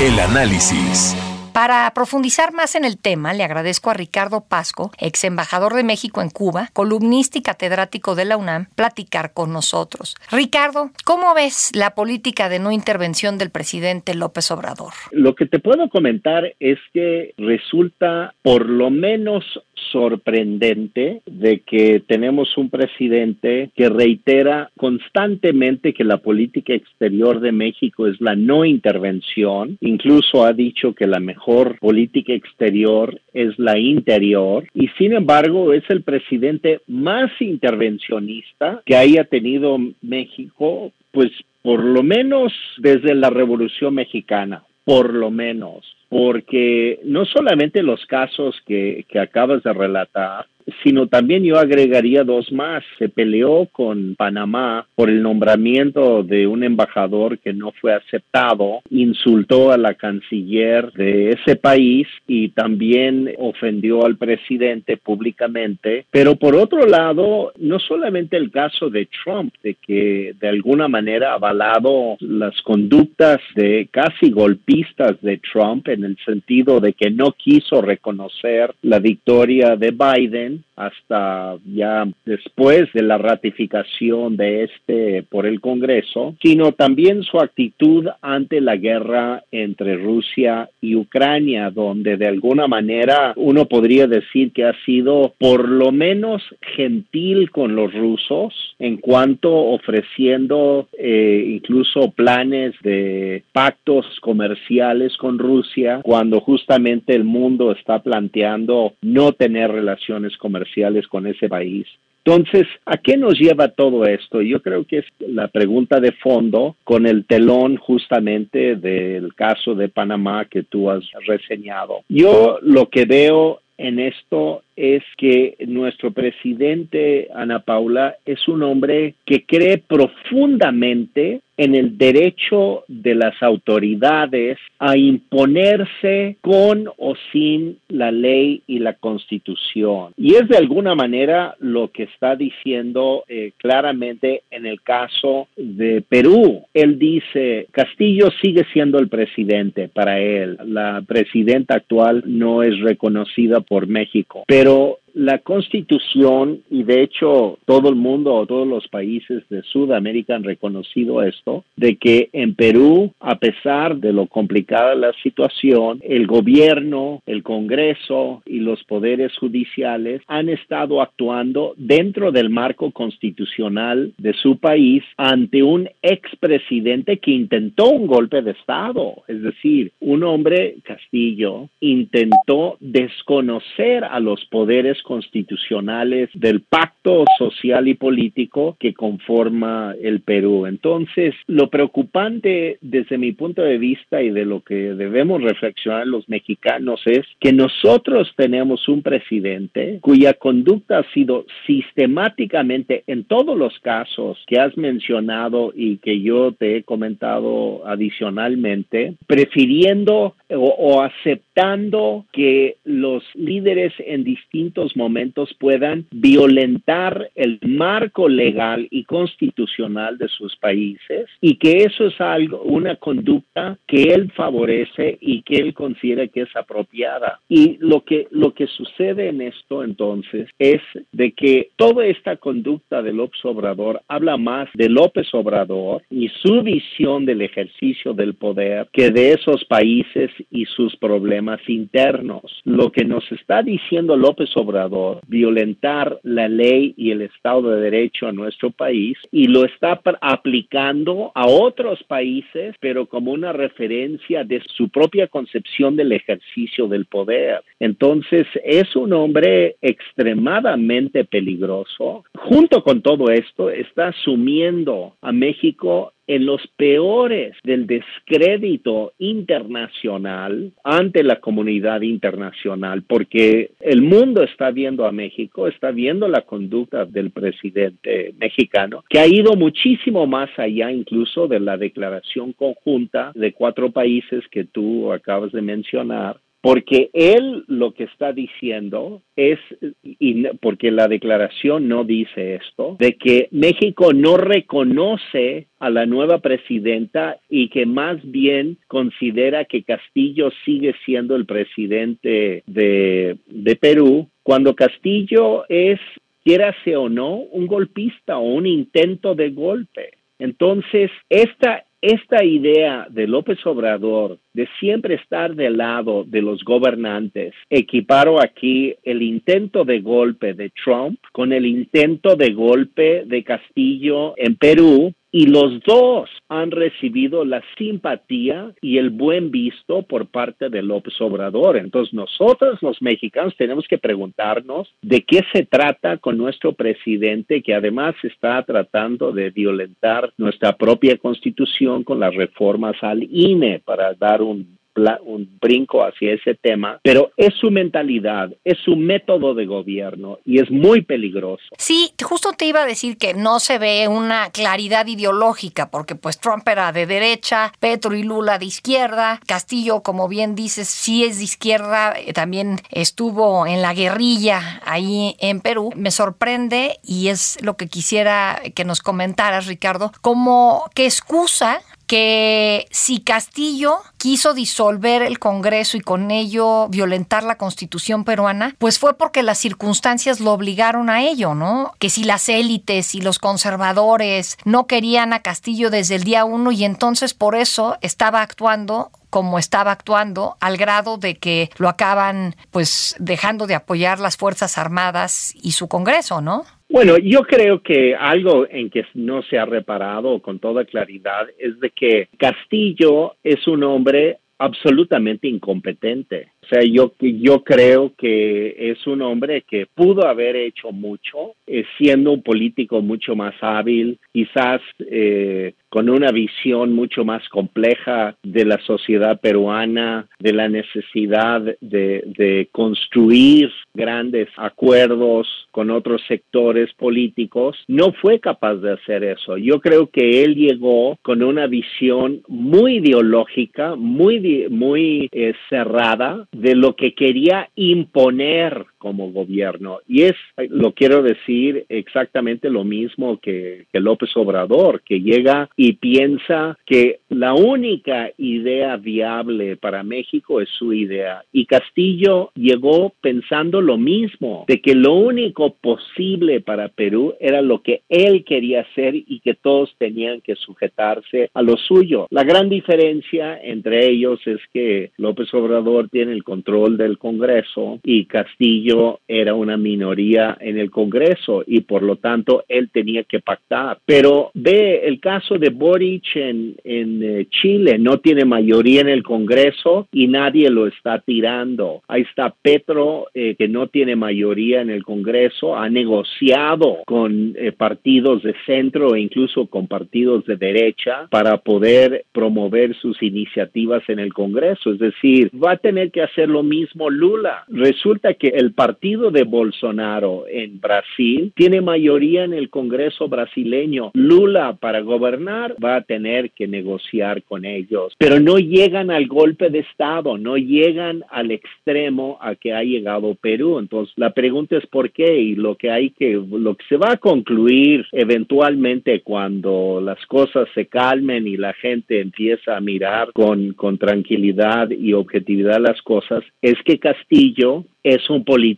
El 0.00 0.18
análisis. 0.18 1.14
Para 1.54 1.88
profundizar 1.94 2.52
más 2.52 2.74
en 2.74 2.84
el 2.84 2.98
tema, 3.00 3.32
le 3.32 3.44
agradezco 3.44 3.88
a 3.88 3.94
Ricardo 3.94 4.44
Pasco, 4.48 4.90
ex 4.98 5.22
embajador 5.22 5.74
de 5.74 5.84
México 5.84 6.20
en 6.20 6.28
Cuba, 6.28 6.68
columnista 6.72 7.38
y 7.38 7.42
catedrático 7.42 8.16
de 8.16 8.24
la 8.24 8.36
UNAM, 8.36 8.66
platicar 8.74 9.32
con 9.32 9.52
nosotros. 9.52 10.16
Ricardo, 10.32 10.90
¿cómo 11.04 11.32
ves 11.32 11.70
la 11.72 11.94
política 11.94 12.48
de 12.48 12.58
no 12.58 12.72
intervención 12.72 13.38
del 13.38 13.50
presidente 13.50 14.14
López 14.16 14.50
Obrador? 14.50 14.94
Lo 15.12 15.36
que 15.36 15.46
te 15.46 15.60
puedo 15.60 15.88
comentar 15.90 16.42
es 16.58 16.80
que 16.92 17.34
resulta 17.38 18.34
por 18.42 18.68
lo 18.68 18.90
menos 18.90 19.44
sorprendente 19.90 21.22
de 21.26 21.60
que 21.60 22.00
tenemos 22.06 22.56
un 22.56 22.70
presidente 22.70 23.70
que 23.76 23.88
reitera 23.88 24.70
constantemente 24.76 25.94
que 25.94 26.04
la 26.04 26.18
política 26.18 26.74
exterior 26.74 27.40
de 27.40 27.52
México 27.52 28.06
es 28.06 28.20
la 28.20 28.34
no 28.34 28.64
intervención, 28.64 29.78
incluso 29.80 30.44
ha 30.44 30.52
dicho 30.52 30.94
que 30.94 31.06
la 31.06 31.20
mejor 31.20 31.78
política 31.78 32.32
exterior 32.32 33.20
es 33.32 33.58
la 33.58 33.78
interior. 33.78 34.68
Y 34.74 34.88
sin 34.98 35.12
embargo 35.12 35.72
es 35.72 35.84
el 35.88 36.02
presidente 36.02 36.80
más 36.86 37.30
intervencionista 37.40 38.82
que 38.84 38.96
haya 38.96 39.24
tenido 39.24 39.78
México, 40.02 40.92
pues 41.12 41.30
por 41.62 41.82
lo 41.82 42.02
menos 42.02 42.52
desde 42.78 43.14
la 43.14 43.30
Revolución 43.30 43.94
Mexicana, 43.94 44.64
por 44.84 45.14
lo 45.14 45.30
menos 45.30 45.84
porque 46.14 47.00
no 47.02 47.24
solamente 47.24 47.82
los 47.82 48.06
casos 48.06 48.54
que, 48.66 49.04
que 49.08 49.18
acabas 49.18 49.64
de 49.64 49.72
relatar, 49.72 50.46
sino 50.82 51.06
también 51.06 51.44
yo 51.44 51.58
agregaría 51.58 52.24
dos 52.24 52.50
más. 52.52 52.82
Se 52.98 53.08
peleó 53.08 53.66
con 53.66 54.14
Panamá 54.16 54.86
por 54.94 55.10
el 55.10 55.22
nombramiento 55.22 56.22
de 56.22 56.46
un 56.46 56.64
embajador 56.64 57.38
que 57.38 57.52
no 57.52 57.72
fue 57.72 57.94
aceptado, 57.94 58.80
insultó 58.90 59.72
a 59.72 59.78
la 59.78 59.94
canciller 59.94 60.92
de 60.92 61.30
ese 61.30 61.56
país 61.56 62.06
y 62.26 62.48
también 62.50 63.32
ofendió 63.38 64.04
al 64.04 64.16
presidente 64.16 64.96
públicamente. 64.96 66.06
Pero 66.10 66.36
por 66.36 66.56
otro 66.56 66.86
lado, 66.86 67.52
no 67.58 67.78
solamente 67.78 68.36
el 68.36 68.50
caso 68.50 68.90
de 68.90 69.08
Trump, 69.24 69.52
de 69.62 69.74
que 69.74 70.34
de 70.40 70.48
alguna 70.48 70.88
manera 70.88 71.32
ha 71.32 71.34
avalado 71.34 72.16
las 72.20 72.60
conductas 72.62 73.40
de 73.54 73.88
casi 73.90 74.30
golpistas 74.30 75.20
de 75.20 75.38
Trump 75.38 75.88
en 75.88 76.03
el 76.04 76.16
sentido 76.24 76.80
de 76.80 76.92
que 76.92 77.10
no 77.10 77.32
quiso 77.32 77.82
reconocer 77.82 78.74
la 78.82 78.98
victoria 78.98 79.76
de 79.76 79.90
Biden, 79.90 80.64
hasta 80.76 81.56
ya 81.72 82.04
después 82.24 82.92
de 82.92 83.02
la 83.02 83.18
ratificación 83.18 84.36
de 84.36 84.64
este 84.64 85.22
por 85.22 85.46
el 85.46 85.60
Congreso, 85.60 86.34
sino 86.42 86.72
también 86.72 87.22
su 87.22 87.38
actitud 87.38 88.08
ante 88.22 88.60
la 88.60 88.76
guerra 88.76 89.44
entre 89.52 89.96
Rusia 89.96 90.68
y 90.80 90.96
Ucrania, 90.96 91.70
donde 91.70 92.16
de 92.16 92.26
alguna 92.26 92.66
manera 92.66 93.34
uno 93.36 93.66
podría 93.66 94.06
decir 94.06 94.52
que 94.52 94.64
ha 94.64 94.74
sido 94.84 95.34
por 95.38 95.68
lo 95.68 95.92
menos 95.92 96.42
gentil 96.76 97.50
con 97.50 97.76
los 97.76 97.92
rusos 97.92 98.74
en 98.78 98.96
cuanto 98.96 99.52
ofreciendo 99.54 100.88
eh, 100.98 101.44
incluso 101.54 102.10
planes 102.10 102.74
de 102.82 103.42
pactos 103.52 104.06
comerciales 104.20 105.16
con 105.16 105.38
Rusia 105.38 105.83
cuando 106.02 106.40
justamente 106.40 107.14
el 107.14 107.24
mundo 107.24 107.72
está 107.72 108.02
planteando 108.02 108.94
no 109.02 109.32
tener 109.32 109.70
relaciones 109.70 110.36
comerciales 110.36 111.06
con 111.08 111.26
ese 111.26 111.48
país. 111.48 111.86
Entonces, 112.26 112.66
¿a 112.86 112.96
qué 112.96 113.18
nos 113.18 113.38
lleva 113.38 113.68
todo 113.68 114.06
esto? 114.06 114.40
Yo 114.40 114.62
creo 114.62 114.84
que 114.84 114.98
es 114.98 115.04
la 115.18 115.48
pregunta 115.48 116.00
de 116.00 116.12
fondo 116.12 116.74
con 116.82 117.06
el 117.06 117.26
telón 117.26 117.76
justamente 117.76 118.76
del 118.76 119.34
caso 119.34 119.74
de 119.74 119.90
Panamá 119.90 120.46
que 120.46 120.62
tú 120.62 120.90
has 120.90 121.04
reseñado. 121.26 122.00
Yo 122.08 122.58
lo 122.62 122.88
que 122.88 123.04
veo 123.04 123.60
en 123.76 123.98
esto 123.98 124.62
es 124.76 125.02
que 125.16 125.56
nuestro 125.66 126.10
presidente, 126.10 127.28
Ana 127.34 127.60
Paula, 127.60 128.16
es 128.24 128.46
un 128.48 128.62
hombre 128.62 129.14
que 129.24 129.44
cree 129.44 129.78
profundamente 129.78 131.40
en 131.56 131.74
el 131.74 131.96
derecho 131.96 132.84
de 132.88 133.14
las 133.14 133.40
autoridades 133.42 134.58
a 134.78 134.96
imponerse 134.96 136.36
con 136.40 136.88
o 136.98 137.14
sin 137.32 137.78
la 137.88 138.10
ley 138.10 138.62
y 138.66 138.80
la 138.80 138.94
constitución. 138.94 140.12
Y 140.16 140.34
es 140.34 140.48
de 140.48 140.56
alguna 140.56 140.94
manera 140.94 141.54
lo 141.60 141.92
que 141.92 142.04
está 142.04 142.36
diciendo 142.36 143.24
eh, 143.28 143.52
claramente 143.58 144.42
en 144.50 144.66
el 144.66 144.82
caso 144.82 145.48
de 145.56 146.02
Perú. 146.08 146.64
Él 146.74 146.98
dice, 146.98 147.68
Castillo 147.70 148.30
sigue 148.42 148.64
siendo 148.72 148.98
el 148.98 149.08
presidente 149.08 149.88
para 149.88 150.20
él. 150.20 150.58
La 150.66 151.02
presidenta 151.06 151.76
actual 151.76 152.24
no 152.26 152.62
es 152.62 152.80
reconocida 152.80 153.60
por 153.60 153.86
México. 153.86 154.44
Pero 154.46 154.63
pero 154.64 154.98
la 155.14 155.38
constitución, 155.38 156.60
y 156.70 156.82
de 156.82 157.02
hecho 157.02 157.58
todo 157.64 157.88
el 157.88 157.94
mundo 157.94 158.34
o 158.34 158.46
todos 158.46 158.66
los 158.66 158.86
países 158.88 159.42
de 159.48 159.62
Sudamérica 159.62 160.34
han 160.34 160.44
reconocido 160.44 161.22
esto, 161.22 161.64
de 161.76 161.96
que 161.96 162.28
en 162.32 162.54
Perú, 162.54 163.12
a 163.20 163.38
pesar 163.38 163.96
de 163.96 164.12
lo 164.12 164.26
complicada 164.26 164.94
la 164.94 165.12
situación, 165.22 166.00
el 166.02 166.26
gobierno, 166.26 167.22
el 167.26 167.42
Congreso 167.42 168.42
y 168.44 168.58
los 168.58 168.82
poderes 168.84 169.36
judiciales 169.38 170.22
han 170.26 170.48
estado 170.48 171.00
actuando 171.00 171.74
dentro 171.76 172.32
del 172.32 172.50
marco 172.50 172.90
constitucional 172.90 174.12
de 174.18 174.32
su 174.34 174.58
país 174.58 175.04
ante 175.16 175.62
un 175.62 175.88
expresidente 176.02 177.18
que 177.18 177.30
intentó 177.30 177.90
un 177.90 178.06
golpe 178.06 178.42
de 178.42 178.50
Estado. 178.52 179.22
Es 179.28 179.42
decir, 179.42 179.92
un 180.00 180.24
hombre, 180.24 180.76
Castillo, 180.82 181.68
intentó 181.80 182.76
desconocer 182.80 184.04
a 184.04 184.18
los 184.20 184.44
poderes 184.46 185.02
constitucionales 185.04 186.28
del 186.34 186.62
pacto 186.62 187.24
social 187.38 187.86
y 187.86 187.94
político 187.94 188.76
que 188.80 188.94
conforma 188.94 189.94
el 190.02 190.20
Perú. 190.20 190.66
Entonces, 190.66 191.34
lo 191.46 191.70
preocupante 191.70 192.78
desde 192.80 193.18
mi 193.18 193.32
punto 193.32 193.62
de 193.62 193.78
vista 193.78 194.22
y 194.22 194.30
de 194.30 194.44
lo 194.44 194.62
que 194.62 194.94
debemos 194.94 195.42
reflexionar 195.42 196.06
los 196.06 196.28
mexicanos 196.28 197.00
es 197.06 197.24
que 197.38 197.52
nosotros 197.52 198.32
tenemos 198.36 198.88
un 198.88 199.02
presidente 199.02 199.98
cuya 200.00 200.34
conducta 200.34 200.98
ha 200.98 201.12
sido 201.12 201.44
sistemáticamente 201.66 203.04
en 203.06 203.24
todos 203.24 203.56
los 203.56 203.78
casos 203.80 204.38
que 204.46 204.58
has 204.58 204.76
mencionado 204.76 205.72
y 205.74 205.98
que 205.98 206.20
yo 206.20 206.52
te 206.52 206.76
he 206.76 206.82
comentado 206.82 207.86
adicionalmente, 207.86 209.14
prefiriendo 209.26 210.34
o, 210.50 211.02
aceptando 211.02 212.26
que 212.32 212.76
los 212.84 213.22
líderes 213.34 213.92
en 213.98 214.24
distintos 214.24 214.93
momentos 214.96 215.54
puedan 215.58 216.06
violentar 216.10 217.30
el 217.34 217.58
marco 217.62 218.28
legal 218.28 218.86
y 218.90 219.04
constitucional 219.04 220.18
de 220.18 220.28
sus 220.28 220.56
países 220.56 221.26
y 221.40 221.56
que 221.56 221.78
eso 221.84 222.06
es 222.06 222.20
algo, 222.20 222.62
una 222.62 222.96
conducta 222.96 223.78
que 223.86 224.14
él 224.14 224.32
favorece 224.32 225.18
y 225.20 225.42
que 225.42 225.56
él 225.56 225.74
considera 225.74 226.26
que 226.28 226.42
es 226.42 226.56
apropiada. 226.56 227.40
Y 227.48 227.76
lo 227.80 228.04
que, 228.04 228.28
lo 228.30 228.54
que 228.54 228.66
sucede 228.66 229.28
en 229.28 229.40
esto 229.40 229.82
entonces 229.82 230.48
es 230.58 230.80
de 231.12 231.32
que 231.32 231.70
toda 231.76 232.06
esta 232.06 232.36
conducta 232.36 233.02
de 233.02 233.12
López 233.12 233.44
Obrador 233.44 234.02
habla 234.08 234.36
más 234.36 234.68
de 234.74 234.88
López 234.88 235.28
Obrador 235.32 236.02
y 236.10 236.28
su 236.42 236.62
visión 236.62 237.24
del 237.24 237.42
ejercicio 237.42 238.12
del 238.12 238.34
poder 238.34 238.88
que 238.92 239.10
de 239.10 239.32
esos 239.32 239.64
países 239.64 240.30
y 240.50 240.64
sus 240.66 240.96
problemas 240.96 241.60
internos. 241.68 242.42
Lo 242.64 242.90
que 242.90 243.04
nos 243.04 243.30
está 243.32 243.62
diciendo 243.62 244.16
López 244.16 244.50
Obrador, 244.56 244.83
violentar 245.26 246.18
la 246.22 246.48
ley 246.48 246.94
y 246.96 247.10
el 247.10 247.22
Estado 247.22 247.70
de 247.70 247.80
Derecho 247.80 248.26
a 248.26 248.32
nuestro 248.32 248.70
país 248.70 249.16
y 249.30 249.46
lo 249.46 249.64
está 249.64 250.00
aplicando 250.20 251.32
a 251.34 251.46
otros 251.46 252.02
países, 252.04 252.74
pero 252.80 253.06
como 253.06 253.32
una 253.32 253.52
referencia 253.52 254.44
de 254.44 254.62
su 254.76 254.88
propia 254.88 255.28
concepción 255.28 255.96
del 255.96 256.12
ejercicio 256.12 256.88
del 256.88 257.06
poder. 257.06 257.62
Entonces, 257.78 258.46
es 258.64 258.94
un 258.96 259.12
hombre 259.12 259.76
extremadamente 259.82 261.24
peligroso. 261.24 262.24
Junto 262.34 262.82
con 262.82 263.02
todo 263.02 263.30
esto, 263.30 263.70
está 263.70 264.12
sumiendo 264.24 265.14
a 265.20 265.32
México 265.32 266.13
en 266.26 266.46
los 266.46 266.66
peores 266.76 267.56
del 267.64 267.86
descrédito 267.86 269.12
internacional 269.18 270.72
ante 270.82 271.22
la 271.22 271.40
comunidad 271.40 272.00
internacional, 272.02 273.02
porque 273.02 273.72
el 273.80 274.02
mundo 274.02 274.42
está 274.42 274.70
viendo 274.70 275.06
a 275.06 275.12
México, 275.12 275.68
está 275.68 275.90
viendo 275.90 276.28
la 276.28 276.42
conducta 276.42 277.04
del 277.04 277.30
presidente 277.30 278.34
mexicano, 278.38 279.04
que 279.08 279.18
ha 279.18 279.26
ido 279.26 279.54
muchísimo 279.54 280.26
más 280.26 280.50
allá 280.58 280.90
incluso 280.90 281.46
de 281.48 281.60
la 281.60 281.76
declaración 281.76 282.52
conjunta 282.52 283.32
de 283.34 283.52
cuatro 283.52 283.90
países 283.90 284.44
que 284.50 284.64
tú 284.64 285.12
acabas 285.12 285.52
de 285.52 285.62
mencionar, 285.62 286.38
porque 286.64 287.10
él 287.12 287.64
lo 287.68 287.92
que 287.92 288.04
está 288.04 288.32
diciendo 288.32 289.20
es, 289.36 289.58
y 290.02 290.44
porque 290.62 290.90
la 290.90 291.08
declaración 291.08 291.88
no 291.88 292.04
dice 292.04 292.54
esto, 292.54 292.96
de 292.98 293.18
que 293.18 293.48
México 293.50 294.14
no 294.14 294.38
reconoce 294.38 295.66
a 295.78 295.90
la 295.90 296.06
nueva 296.06 296.38
presidenta 296.38 297.36
y 297.50 297.68
que 297.68 297.84
más 297.84 298.16
bien 298.22 298.78
considera 298.88 299.66
que 299.66 299.82
Castillo 299.82 300.48
sigue 300.64 300.94
siendo 301.04 301.36
el 301.36 301.44
presidente 301.44 302.62
de, 302.66 303.36
Perú, 303.78 304.30
cuando 304.42 304.74
Castillo 304.74 305.66
es, 305.68 306.00
quiera 306.42 306.74
o 306.96 307.10
no, 307.10 307.34
un 307.34 307.66
golpista 307.66 308.38
o 308.38 308.54
un 308.54 308.66
intento 308.66 309.34
de 309.34 309.50
golpe. 309.50 310.12
Entonces, 310.38 311.10
esta 311.28 311.84
esta 312.04 312.44
idea 312.44 313.06
de 313.08 313.26
López 313.26 313.64
Obrador 313.66 314.38
de 314.52 314.68
siempre 314.78 315.14
estar 315.14 315.54
del 315.54 315.78
lado 315.78 316.24
de 316.24 316.42
los 316.42 316.62
gobernantes, 316.62 317.54
equiparo 317.70 318.42
aquí 318.42 318.94
el 319.04 319.22
intento 319.22 319.84
de 319.84 320.00
golpe 320.00 320.52
de 320.52 320.70
Trump 320.70 321.18
con 321.32 321.54
el 321.54 321.64
intento 321.64 322.36
de 322.36 322.52
golpe 322.52 323.24
de 323.24 323.42
Castillo 323.42 324.34
en 324.36 324.56
Perú, 324.56 325.14
y 325.34 325.46
los 325.46 325.80
dos 325.82 326.30
han 326.48 326.70
recibido 326.70 327.44
la 327.44 327.60
simpatía 327.76 328.70
y 328.80 328.98
el 328.98 329.10
buen 329.10 329.50
visto 329.50 330.02
por 330.02 330.28
parte 330.28 330.68
de 330.68 330.80
López 330.80 331.20
Obrador. 331.20 331.76
Entonces 331.76 332.14
nosotros 332.14 332.80
los 332.82 333.02
mexicanos 333.02 333.52
tenemos 333.56 333.88
que 333.88 333.98
preguntarnos 333.98 334.94
de 335.02 335.24
qué 335.24 335.40
se 335.52 335.66
trata 335.66 336.18
con 336.18 336.38
nuestro 336.38 336.74
presidente 336.74 337.64
que 337.64 337.74
además 337.74 338.14
está 338.22 338.62
tratando 338.62 339.32
de 339.32 339.50
violentar 339.50 340.32
nuestra 340.38 340.76
propia 340.76 341.18
constitución 341.18 342.04
con 342.04 342.20
las 342.20 342.32
reformas 342.32 342.94
al 343.02 343.24
INE 343.24 343.80
para 343.84 344.14
dar 344.14 344.40
un 344.40 344.78
un 345.24 345.58
brinco 345.60 346.04
hacia 346.04 346.34
ese 346.34 346.54
tema, 346.54 347.00
pero 347.02 347.32
es 347.36 347.54
su 347.54 347.70
mentalidad, 347.70 348.50
es 348.64 348.78
su 348.84 348.96
método 348.96 349.54
de 349.54 349.66
gobierno 349.66 350.38
y 350.44 350.60
es 350.60 350.70
muy 350.70 351.02
peligroso. 351.02 351.64
Sí, 351.78 352.12
justo 352.22 352.52
te 352.52 352.66
iba 352.66 352.82
a 352.82 352.86
decir 352.86 353.16
que 353.18 353.34
no 353.34 353.60
se 353.60 353.78
ve 353.78 354.08
una 354.08 354.50
claridad 354.50 355.06
ideológica, 355.06 355.90
porque 355.90 356.14
pues 356.14 356.38
Trump 356.38 356.66
era 356.68 356.92
de 356.92 357.06
derecha, 357.06 357.72
Petro 357.80 358.14
y 358.14 358.22
Lula 358.22 358.58
de 358.58 358.66
izquierda, 358.66 359.40
Castillo, 359.46 360.02
como 360.02 360.28
bien 360.28 360.54
dices, 360.54 360.88
sí 360.88 361.24
es 361.24 361.38
de 361.38 361.44
izquierda, 361.44 362.14
eh, 362.16 362.32
también 362.32 362.80
estuvo 362.90 363.66
en 363.66 363.82
la 363.82 363.94
guerrilla 363.94 364.80
ahí 364.84 365.36
en 365.40 365.60
Perú. 365.60 365.90
Me 365.96 366.10
sorprende 366.10 366.98
y 367.02 367.28
es 367.28 367.58
lo 367.62 367.76
que 367.76 367.88
quisiera 367.88 368.60
que 368.74 368.84
nos 368.84 369.00
comentaras, 369.00 369.66
Ricardo, 369.66 370.12
como 370.20 370.84
qué 370.94 371.04
excusa 371.04 371.80
que 372.06 372.86
si 372.90 373.20
Castillo 373.20 373.98
quiso 374.16 374.54
disolver 374.54 375.22
el 375.22 375.38
Congreso 375.38 375.96
y 375.96 376.00
con 376.00 376.30
ello 376.30 376.88
violentar 376.88 377.42
la 377.42 377.56
Constitución 377.56 378.24
peruana, 378.24 378.74
pues 378.78 378.98
fue 378.98 379.16
porque 379.16 379.42
las 379.42 379.58
circunstancias 379.58 380.40
lo 380.40 380.52
obligaron 380.52 381.10
a 381.10 381.22
ello, 381.22 381.54
¿no? 381.54 381.92
Que 381.98 382.10
si 382.10 382.24
las 382.24 382.48
élites 382.48 383.14
y 383.14 383.20
los 383.20 383.38
conservadores 383.38 384.56
no 384.64 384.86
querían 384.86 385.32
a 385.32 385.42
Castillo 385.42 385.90
desde 385.90 386.16
el 386.16 386.24
día 386.24 386.44
uno 386.44 386.72
y 386.72 386.84
entonces 386.84 387.34
por 387.34 387.54
eso 387.54 387.96
estaba 388.00 388.42
actuando 388.42 389.10
como 389.34 389.58
estaba 389.58 389.90
actuando 389.90 390.54
al 390.60 390.76
grado 390.76 391.16
de 391.18 391.34
que 391.34 391.68
lo 391.80 391.88
acaban 391.88 392.54
pues 392.70 393.16
dejando 393.18 393.66
de 393.66 393.74
apoyar 393.74 394.20
las 394.20 394.36
Fuerzas 394.36 394.78
Armadas 394.78 395.52
y 395.60 395.72
su 395.72 395.88
Congreso, 395.88 396.40
¿no? 396.40 396.62
Bueno, 396.88 397.18
yo 397.18 397.42
creo 397.42 397.82
que 397.82 398.14
algo 398.14 398.64
en 398.70 398.90
que 398.90 399.04
no 399.14 399.42
se 399.42 399.58
ha 399.58 399.64
reparado 399.64 400.40
con 400.40 400.60
toda 400.60 400.84
claridad 400.84 401.48
es 401.58 401.80
de 401.80 401.90
que 401.90 402.28
Castillo 402.38 403.34
es 403.42 403.66
un 403.66 403.82
hombre 403.82 404.38
absolutamente 404.58 405.48
incompetente. 405.48 406.52
O 406.64 406.68
sea, 406.68 406.82
yo, 406.82 407.12
yo 407.20 407.62
creo 407.62 408.12
que 408.16 408.74
es 408.90 409.06
un 409.06 409.20
hombre 409.20 409.64
que 409.68 409.86
pudo 409.94 410.26
haber 410.26 410.56
hecho 410.56 410.92
mucho, 410.92 411.54
eh, 411.66 411.84
siendo 411.98 412.32
un 412.32 412.42
político 412.42 413.02
mucho 413.02 413.36
más 413.36 413.54
hábil, 413.60 414.18
quizás 414.32 414.80
eh, 415.10 415.74
con 415.90 416.08
una 416.08 416.32
visión 416.32 416.92
mucho 416.92 417.24
más 417.24 417.46
compleja 417.50 418.36
de 418.42 418.64
la 418.64 418.78
sociedad 418.80 419.38
peruana, 419.40 420.26
de 420.38 420.52
la 420.52 420.68
necesidad 420.68 421.60
de, 421.60 422.24
de 422.26 422.68
construir 422.72 423.70
grandes 423.92 424.48
acuerdos 424.56 425.46
con 425.70 425.90
otros 425.90 426.22
sectores 426.26 426.92
políticos, 426.94 427.76
no 427.88 428.12
fue 428.12 428.40
capaz 428.40 428.76
de 428.76 428.92
hacer 428.92 429.22
eso. 429.24 429.56
Yo 429.56 429.80
creo 429.80 430.08
que 430.08 430.42
él 430.42 430.54
llegó 430.54 431.16
con 431.22 431.42
una 431.42 431.66
visión 431.66 432.42
muy 432.48 432.96
ideológica, 432.96 433.94
muy, 433.96 434.68
muy 434.70 435.28
eh, 435.32 435.54
cerrada 435.68 436.46
de 436.54 436.74
lo 436.74 436.96
que 436.96 437.14
quería 437.14 437.70
imponer 437.74 438.86
como 439.04 439.30
gobierno. 439.32 439.98
Y 440.08 440.22
es, 440.22 440.34
lo 440.70 440.92
quiero 440.92 441.22
decir, 441.22 441.84
exactamente 441.90 442.70
lo 442.70 442.84
mismo 442.84 443.38
que, 443.38 443.84
que 443.92 444.00
López 444.00 444.34
Obrador, 444.34 445.02
que 445.02 445.20
llega 445.20 445.68
y 445.76 445.92
piensa 445.92 446.78
que 446.86 447.20
la 447.28 447.52
única 447.52 448.30
idea 448.38 448.96
viable 448.96 449.76
para 449.76 450.02
México 450.02 450.62
es 450.62 450.70
su 450.78 450.94
idea. 450.94 451.42
Y 451.52 451.66
Castillo 451.66 452.50
llegó 452.54 453.12
pensando 453.20 453.82
lo 453.82 453.98
mismo, 453.98 454.64
de 454.68 454.80
que 454.80 454.94
lo 454.94 455.12
único 455.12 455.74
posible 455.74 456.62
para 456.62 456.88
Perú 456.88 457.34
era 457.40 457.60
lo 457.60 457.82
que 457.82 458.00
él 458.08 458.44
quería 458.44 458.80
hacer 458.80 459.14
y 459.14 459.40
que 459.40 459.52
todos 459.52 459.94
tenían 459.98 460.40
que 460.40 460.56
sujetarse 460.56 461.50
a 461.52 461.60
lo 461.60 461.76
suyo. 461.76 462.26
La 462.30 462.44
gran 462.44 462.70
diferencia 462.70 463.60
entre 463.62 464.08
ellos 464.08 464.40
es 464.46 464.60
que 464.72 465.10
López 465.18 465.52
Obrador 465.52 466.08
tiene 466.08 466.32
el 466.32 466.42
control 466.42 466.96
del 466.96 467.18
Congreso 467.18 468.00
y 468.02 468.24
Castillo 468.24 468.93
era 469.26 469.54
una 469.54 469.76
minoría 469.76 470.56
en 470.60 470.78
el 470.78 470.90
Congreso 470.90 471.64
y 471.66 471.80
por 471.80 472.02
lo 472.02 472.16
tanto 472.16 472.64
él 472.68 472.90
tenía 472.92 473.24
que 473.24 473.40
pactar. 473.40 473.98
Pero 474.04 474.50
ve 474.54 475.02
el 475.04 475.20
caso 475.20 475.58
de 475.58 475.70
Boric 475.70 476.36
en, 476.36 476.76
en 476.84 477.22
eh, 477.22 477.46
Chile, 477.50 477.98
no 477.98 478.18
tiene 478.18 478.44
mayoría 478.44 479.00
en 479.00 479.08
el 479.08 479.22
Congreso 479.22 480.08
y 480.12 480.26
nadie 480.28 480.70
lo 480.70 480.86
está 480.86 481.20
tirando. 481.20 482.02
Ahí 482.08 482.22
está 482.22 482.54
Petro, 482.62 483.28
eh, 483.34 483.54
que 483.56 483.68
no 483.68 483.88
tiene 483.88 484.16
mayoría 484.16 484.80
en 484.80 484.90
el 484.90 485.04
Congreso, 485.04 485.76
ha 485.76 485.88
negociado 485.88 486.98
con 487.06 487.54
eh, 487.56 487.72
partidos 487.72 488.42
de 488.42 488.54
centro 488.66 489.14
e 489.14 489.20
incluso 489.20 489.66
con 489.66 489.86
partidos 489.86 490.44
de 490.46 490.56
derecha 490.56 491.26
para 491.30 491.58
poder 491.58 492.24
promover 492.32 492.94
sus 492.96 493.22
iniciativas 493.22 494.02
en 494.08 494.18
el 494.18 494.32
Congreso. 494.32 494.92
Es 494.92 494.98
decir, 494.98 495.50
va 495.54 495.72
a 495.72 495.76
tener 495.76 496.10
que 496.10 496.22
hacer 496.22 496.48
lo 496.48 496.62
mismo 496.62 497.10
Lula. 497.10 497.64
Resulta 497.68 498.34
que 498.34 498.48
el 498.48 498.72
partido 498.72 498.83
de 498.84 499.44
Bolsonaro 499.44 500.44
en 500.48 500.80
Brasil 500.80 501.52
tiene 501.56 501.80
mayoría 501.80 502.44
en 502.44 502.52
el 502.52 502.68
Congreso 502.68 503.28
brasileño. 503.28 504.10
Lula 504.14 504.76
para 504.78 505.00
gobernar 505.00 505.74
va 505.82 505.96
a 505.96 506.02
tener 506.02 506.50
que 506.50 506.66
negociar 506.66 507.42
con 507.44 507.64
ellos, 507.64 508.14
pero 508.18 508.40
no 508.40 508.58
llegan 508.58 509.10
al 509.10 509.26
golpe 509.26 509.70
de 509.70 509.80
Estado, 509.80 510.36
no 510.36 510.56
llegan 510.56 511.24
al 511.30 511.50
extremo 511.50 512.38
a 512.40 512.54
que 512.56 512.72
ha 512.74 512.82
llegado 512.82 513.34
Perú. 513.34 513.78
Entonces, 513.78 514.12
la 514.16 514.30
pregunta 514.30 514.76
es 514.76 514.86
por 514.86 515.10
qué 515.10 515.38
y 515.38 515.54
lo 515.54 515.76
que 515.76 515.90
hay 515.90 516.10
que, 516.10 516.32
lo 516.34 516.74
que 516.74 516.84
se 516.88 516.96
va 516.96 517.12
a 517.12 517.16
concluir 517.16 518.06
eventualmente 518.12 519.20
cuando 519.22 520.00
las 520.02 520.24
cosas 520.26 520.68
se 520.74 520.86
calmen 520.86 521.46
y 521.46 521.56
la 521.56 521.72
gente 521.72 522.20
empieza 522.20 522.76
a 522.76 522.80
mirar 522.80 523.32
con, 523.32 523.72
con 523.72 523.98
tranquilidad 523.98 524.90
y 524.90 525.12
objetividad 525.14 525.80
las 525.80 526.00
cosas, 526.02 526.42
es 526.60 526.74
que 526.84 526.98
Castillo 526.98 527.84
es 528.04 528.28
un 528.28 528.44
político 528.44 528.73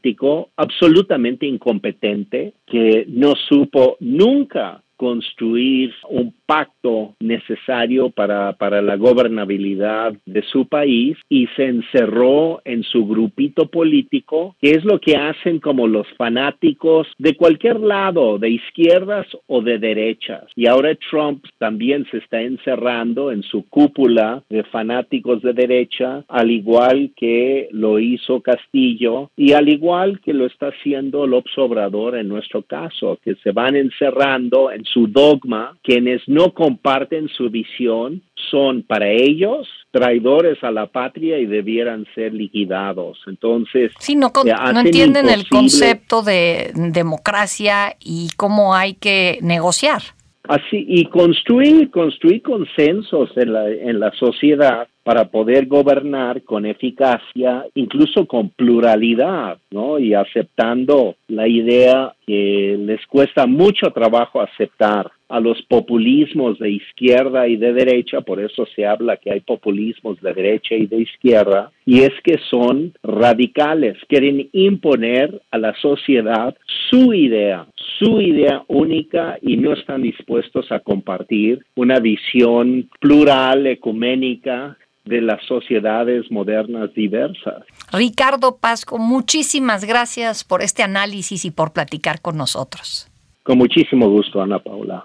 absolutamente 0.56 1.46
incompetente 1.46 2.54
que 2.66 3.06
no 3.08 3.34
supo 3.34 3.96
nunca 4.00 4.82
construir 4.96 5.92
un 6.08 6.34
pacto 6.46 7.14
necesario 7.20 8.10
para, 8.10 8.52
para 8.54 8.80
la 8.82 8.96
gobernabilidad 8.96 10.14
de 10.24 10.42
su 10.42 10.66
país 10.66 11.16
y 11.28 11.46
se 11.56 11.64
encerró 11.64 12.60
en 12.64 12.82
su 12.82 13.06
grupito 13.06 13.66
político, 13.66 14.56
que 14.60 14.70
es 14.70 14.84
lo 14.84 15.00
que 15.00 15.16
hacen 15.16 15.58
como 15.58 15.86
los 15.86 16.06
fanáticos 16.16 17.08
de 17.18 17.34
cualquier 17.36 17.80
lado, 17.80 18.38
de 18.38 18.50
izquierdas 18.50 19.26
o 19.46 19.60
de 19.60 19.78
derechas. 19.78 20.44
Y 20.54 20.66
ahora 20.66 20.96
Trump 21.10 21.44
también 21.58 22.06
se 22.10 22.18
está 22.18 22.40
encerrando 22.40 23.32
en 23.32 23.42
su 23.42 23.68
cúpula 23.68 24.42
de 24.48 24.64
fanáticos 24.64 25.42
de 25.42 25.52
derecha, 25.52 26.24
al 26.28 26.50
igual 26.50 27.10
que 27.16 27.68
lo 27.72 27.98
hizo 27.98 28.40
Castillo 28.40 29.30
y 29.36 29.52
al 29.52 29.68
igual 29.68 30.20
que 30.20 30.32
lo 30.32 30.46
está 30.46 30.68
haciendo 30.68 31.26
López 31.26 31.56
Obrador 31.58 32.16
en 32.16 32.28
nuestro 32.28 32.62
caso, 32.62 33.18
que 33.22 33.34
se 33.36 33.52
van 33.52 33.76
encerrando 33.76 34.70
en 34.70 34.84
su 34.92 35.06
dogma, 35.06 35.76
quienes 35.82 36.22
no 36.26 36.52
comparten 36.52 37.28
su 37.28 37.50
visión 37.50 38.22
son 38.50 38.82
para 38.82 39.10
ellos 39.10 39.68
traidores 39.90 40.62
a 40.62 40.70
la 40.70 40.86
patria 40.86 41.38
y 41.38 41.46
debieran 41.46 42.06
ser 42.14 42.34
liquidados. 42.34 43.18
Entonces, 43.26 43.92
sí, 43.98 44.14
no, 44.14 44.30
eh, 44.44 44.52
no 44.72 44.80
entienden 44.80 45.28
el 45.28 45.48
concepto 45.48 46.22
de 46.22 46.72
democracia 46.74 47.96
y 47.98 48.28
cómo 48.36 48.74
hay 48.74 48.94
que 48.94 49.38
negociar. 49.42 50.02
Así, 50.48 50.84
y 50.86 51.06
construir, 51.06 51.90
construir 51.90 52.42
consensos 52.42 53.30
en 53.36 53.52
la, 53.52 53.68
en 53.68 53.98
la 53.98 54.12
sociedad 54.12 54.86
para 55.02 55.28
poder 55.28 55.66
gobernar 55.66 56.42
con 56.42 56.66
eficacia, 56.66 57.64
incluso 57.74 58.26
con 58.26 58.50
pluralidad, 58.50 59.58
¿no? 59.70 59.98
Y 59.98 60.14
aceptando 60.14 61.16
la 61.28 61.48
idea 61.48 62.12
que 62.26 62.76
les 62.78 63.06
cuesta 63.06 63.46
mucho 63.46 63.90
trabajo 63.92 64.40
aceptar 64.40 65.10
a 65.28 65.40
los 65.40 65.60
populismos 65.62 66.58
de 66.58 66.70
izquierda 66.70 67.48
y 67.48 67.56
de 67.56 67.72
derecha, 67.72 68.20
por 68.20 68.40
eso 68.40 68.66
se 68.74 68.86
habla 68.86 69.16
que 69.16 69.32
hay 69.32 69.40
populismos 69.40 70.20
de 70.20 70.32
derecha 70.32 70.74
y 70.74 70.86
de 70.86 71.02
izquierda, 71.02 71.72
y 71.84 72.00
es 72.00 72.12
que 72.22 72.38
son 72.50 72.92
radicales, 73.02 73.96
quieren 74.08 74.48
imponer 74.52 75.40
a 75.50 75.58
la 75.58 75.74
sociedad 75.80 76.54
su 76.90 77.12
idea, 77.12 77.66
su 77.98 78.20
idea 78.20 78.64
única 78.68 79.38
y 79.40 79.56
no 79.56 79.72
están 79.72 80.02
dispuestos 80.02 80.70
a 80.70 80.80
compartir 80.80 81.64
una 81.74 81.98
visión 81.98 82.88
plural, 83.00 83.66
ecuménica, 83.66 84.76
de 85.06 85.20
las 85.22 85.42
sociedades 85.46 86.30
modernas 86.30 86.92
diversas. 86.94 87.62
Ricardo 87.92 88.58
Pasco, 88.60 88.98
muchísimas 88.98 89.84
gracias 89.84 90.44
por 90.44 90.62
este 90.62 90.82
análisis 90.82 91.44
y 91.44 91.50
por 91.50 91.72
platicar 91.72 92.20
con 92.20 92.36
nosotros. 92.36 93.08
Con 93.42 93.58
muchísimo 93.58 94.08
gusto, 94.10 94.42
Ana 94.42 94.58
Paula. 94.58 95.04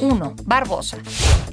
1. 0.00 0.34
Barbosa. 0.44 0.98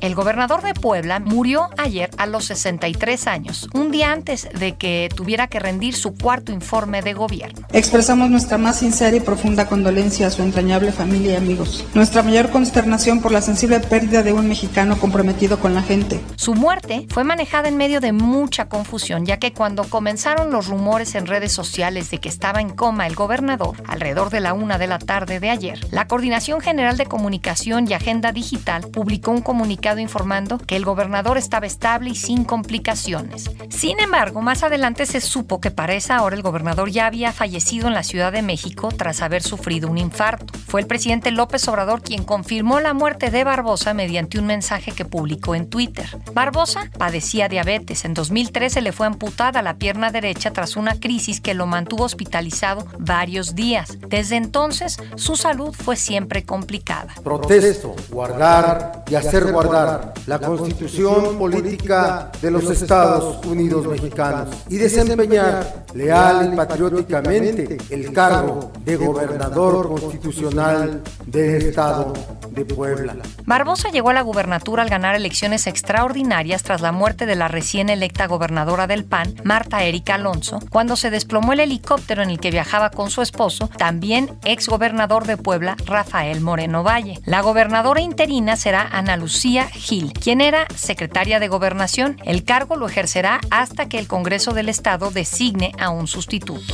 El 0.02 0.16
gobernador 0.16 0.62
de 0.62 0.74
Puebla 0.74 1.20
murió 1.20 1.70
ayer 1.78 2.10
a 2.18 2.26
los 2.26 2.46
63 2.46 3.28
años, 3.28 3.70
un 3.74 3.92
día 3.92 4.14
antes 4.14 4.48
de 4.58 4.76
que 4.76 5.10
tuviera 5.14 5.48
que 5.48 5.60
rendir 5.60 5.94
su 5.94 6.16
cuarto 6.16 6.54
informe 6.54 7.02
de 7.02 7.14
gobierno. 7.14 7.68
Expresamos 7.74 8.30
nuestra 8.30 8.58
más 8.58 8.80
sincera 8.80 9.16
y 9.18 9.20
profunda 9.20 9.68
condolencia 9.68 10.28
a 10.28 10.32
su 10.32 10.42
entrañable 10.42 10.92
familia 10.92 11.34
y 11.34 11.36
amigos. 11.36 11.86
Nuestra 11.94 12.24
mayor 12.24 12.50
consternación 12.50 13.22
por 13.22 13.32
la 13.32 13.42
sensible 13.42 13.80
pérdida 13.82 14.24
de 14.24 14.34
un 14.34 14.48
mexicano 14.48 14.98
comprometido 14.98 15.60
con 15.60 15.74
la 15.74 15.82
gente. 15.82 16.22
Su 16.36 16.54
muerte 16.54 17.06
fue 17.10 17.24
manejada 17.24 17.68
en 17.68 17.78
medio 17.78 18.00
de 18.00 18.14
mucha 18.14 18.70
confusión, 18.70 19.26
ya 19.26 19.38
que 19.38 19.54
cuando 19.54 19.84
comenzaron 19.84 20.52
los 20.52 20.68
rumores 20.68 21.16
en 21.16 21.28
redes 21.28 21.52
sociales 21.52 22.10
de 22.10 22.20
que 22.20 22.30
estaba 22.30 22.62
en 22.62 22.70
coma 22.70 23.08
el 23.08 23.16
gobernador, 23.16 23.76
alrededor 23.88 24.30
de 24.30 24.40
la 24.40 24.54
una 24.54 24.78
de 24.78 24.88
la 24.88 25.00
tarde 25.00 25.40
de 25.40 25.50
ayer, 25.50 25.80
la 25.92 26.08
Coordinación 26.08 26.62
General 26.62 26.98
de 26.98 27.06
Comunicación 27.06 27.88
y 27.90 27.94
Agenda 27.94 28.19
Digital 28.20 28.88
publicó 28.92 29.32
un 29.32 29.42
comunicado 29.42 30.00
informando 30.00 30.58
que 30.58 30.76
el 30.76 30.86
gobernador 30.86 31.38
estaba 31.38 31.66
estable 31.66 32.12
y 32.12 32.16
sin 32.16 32.44
complicaciones. 32.44 33.50
Sin 33.70 34.00
embargo, 34.00 34.42
más 34.42 34.64
adelante 34.64 35.06
se 35.06 35.22
supo 35.22 35.62
que 35.62 35.72
para 35.72 35.94
esa 35.94 36.22
hora 36.22 36.36
el 36.36 36.42
gobernador 36.42 36.92
ya 36.92 37.06
había 37.06 37.32
fallecido 37.32 37.88
en 37.88 37.94
la 37.94 38.04
Ciudad 38.04 38.32
de 38.32 38.42
México 38.42 38.90
tras 38.96 39.22
haber 39.22 39.42
sufrido 39.42 39.90
un 39.90 39.98
infarto. 39.98 40.54
Fue 40.68 40.82
el 40.82 40.88
presidente 40.88 41.32
López 41.32 41.68
Obrador 41.68 42.02
quien 42.02 42.24
confirmó 42.24 42.80
la 42.80 42.94
muerte 42.94 43.32
de 43.32 43.44
Barbosa 43.44 43.94
mediante 43.94 44.38
un 44.38 44.46
mensaje 44.46 44.92
que 44.92 45.06
publicó 45.06 45.56
en 45.56 45.70
Twitter. 45.70 46.08
Barbosa 46.34 46.90
padecía 46.98 47.48
diabetes. 47.48 48.06
En 48.06 48.14
2013 48.14 48.82
le 48.82 48.92
fue 48.92 49.08
amputada 49.08 49.62
la 49.62 49.78
pierna 49.78 50.12
derecha 50.12 50.52
tras 50.52 50.76
una 50.76 51.00
crisis 51.00 51.42
que 51.42 51.54
lo 51.54 51.66
mantuvo 51.66 52.04
hospitalizado 52.04 52.86
varios 53.00 53.56
días. 53.56 53.98
Desde 54.08 54.36
entonces, 54.36 54.98
su 55.16 55.36
salud 55.36 55.74
fue 55.74 55.96
siempre 55.96 56.44
complicada. 56.44 57.14
Protesto, 57.24 57.96
guardar 58.12 59.04
y 59.10 59.16
hacer 59.16 59.52
guardar 59.52 60.14
la 60.26 60.40
constitución 60.40 61.38
política 61.38 62.32
de 62.42 62.52
los 62.52 62.70
Estados 62.70 63.46
Unidos 63.46 63.86
mexicanos 63.88 64.50
y 64.70 64.78
desempeñar 64.78 65.86
leal 65.94 66.54
y 66.54 66.56
patrióticamente 66.56 67.78
el 67.90 68.12
cargo 68.14 68.72
de 68.84 68.96
gobernador 68.96 69.90
constitucional 69.90 71.02
del 71.26 71.68
Estado 71.68 72.14
de 72.52 72.66
Puebla. 72.66 73.16
Barbosa 73.46 73.90
llegó 73.90 74.10
a 74.10 74.14
la 74.14 74.22
gubernatura 74.22 74.84
al 74.84 74.90
ganar 74.90 75.16
elecciones 75.16 75.68
extraordinarias 75.68 76.64
tras 76.64 76.82
la 76.82 76.92
muerte 76.92 77.26
de 77.26 77.36
la 77.36 77.48
recién 77.48 77.90
electa 77.90 78.28
gobernadora 78.28 78.88
del 78.88 79.06
PAN, 79.06 79.36
Marta 79.44 79.84
Erika 79.84 80.16
Alonso, 80.16 80.60
cuando 80.70 80.96
se 80.96 81.10
desplomó 81.10 81.54
el 81.54 81.60
helicóptero 81.60 82.22
en 82.22 82.30
el 82.30 82.40
que 82.40 82.52
viajaba 82.52 82.90
con 82.90 83.10
su 83.10 83.22
esposo, 83.22 83.70
también 83.78 84.38
ex 84.44 84.68
gobernador 84.68 85.26
de 85.26 85.38
Puebla, 85.38 85.76
Rafael 85.86 86.42
Moreno 86.42 86.84
Valle. 86.84 87.20
La 87.26 87.42
gobernadora 87.42 87.99
interina 88.02 88.56
será 88.56 88.88
Ana 88.92 89.18
Lucía 89.18 89.68
Gil, 89.68 90.14
quien 90.14 90.42
era 90.42 90.68
secretaria 90.76 91.40
de 91.40 91.48
Gobernación. 91.48 92.18
El 92.26 92.44
cargo 92.44 92.76
lo 92.76 92.88
ejercerá 92.88 93.40
hasta 93.50 93.90
que 93.90 94.00
el 94.00 94.08
Congreso 94.08 94.54
del 94.54 94.70
Estado 94.70 95.12
designe 95.12 95.72
a 95.80 95.90
un 95.90 96.08
sustituto. 96.08 96.74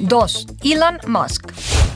2. 0.00 0.46
Elon 0.64 0.98
Musk. 1.06 1.52